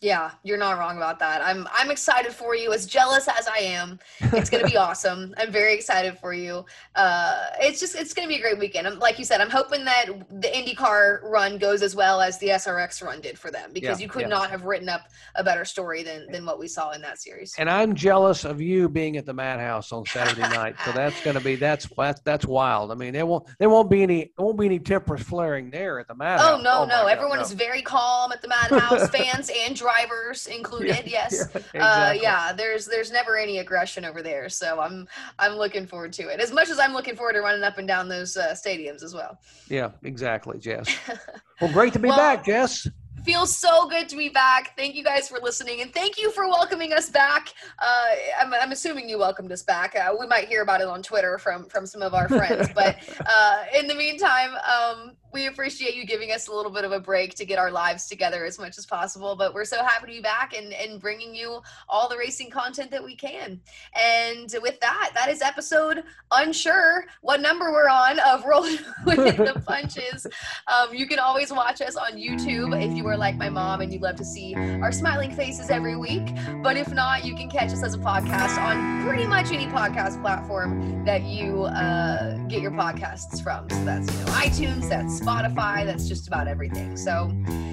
[0.02, 1.42] Yeah, you're not wrong about that.
[1.42, 2.72] I'm I'm excited for you.
[2.72, 5.32] As jealous as I am, it's gonna be awesome.
[5.38, 6.66] I'm very excited for you.
[6.96, 8.88] Uh, it's just it's gonna be a great weekend.
[8.88, 10.06] I'm, like you said, I'm hoping that
[10.40, 14.04] the IndyCar run goes as well as the SRX run did for them because yeah,
[14.04, 14.26] you could yeah.
[14.26, 15.02] not have written up
[15.36, 17.54] a better story than than what we saw in that series.
[17.56, 20.74] And I'm jealous of you being at the Madhouse on Saturday night.
[20.84, 22.90] So that's gonna be that's that's that's wild.
[22.90, 26.00] I mean, there won't there won't be any there won't be any tempers flaring there
[26.00, 26.58] at the Madhouse.
[26.58, 27.46] Oh no oh, no, everyone God, no.
[27.46, 29.08] is very calm at the Madhouse.
[29.10, 31.06] Fans and drivers drivers included.
[31.06, 31.48] Yeah, yes.
[31.52, 31.80] Yeah, uh, exactly.
[31.80, 35.08] uh, yeah, there's there's never any aggression over there, so I'm
[35.38, 37.86] I'm looking forward to it as much as I'm looking forward to running up and
[37.86, 39.38] down those uh, stadiums as well.
[39.68, 40.94] Yeah, exactly, Jess.
[41.60, 42.88] well, great to be well, back, Jess
[43.24, 44.76] feels so good to be back.
[44.76, 47.54] Thank you guys for listening, and thank you for welcoming us back.
[47.78, 48.06] Uh,
[48.40, 49.94] I'm, I'm, assuming you welcomed us back.
[49.94, 52.96] Uh, we might hear about it on Twitter from from some of our friends, but
[53.26, 57.00] uh, in the meantime, um, we appreciate you giving us a little bit of a
[57.00, 59.34] break to get our lives together as much as possible.
[59.34, 62.90] But we're so happy to be back and, and bringing you all the racing content
[62.90, 63.60] that we can.
[63.98, 69.62] And with that, that is episode unsure what number we're on of Rolling with the
[69.66, 70.26] Punches.
[70.66, 73.92] Um, you can always watch us on YouTube if you are like my mom and
[73.92, 76.28] you love to see our smiling faces every week.
[76.62, 80.20] But if not, you can catch us as a podcast on pretty much any podcast
[80.20, 83.68] platform that you uh, get your podcasts from.
[83.70, 85.84] So that's you know iTunes, that's Spotify.
[85.84, 86.96] That's just about everything.
[86.96, 87.32] So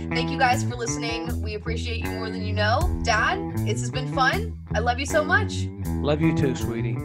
[0.09, 1.41] thank you guys for listening.
[1.41, 2.99] We appreciate you more than you know.
[3.03, 4.57] Dad, this has been fun.
[4.73, 5.67] I love you so much.
[6.01, 6.97] Love you too, sweetie.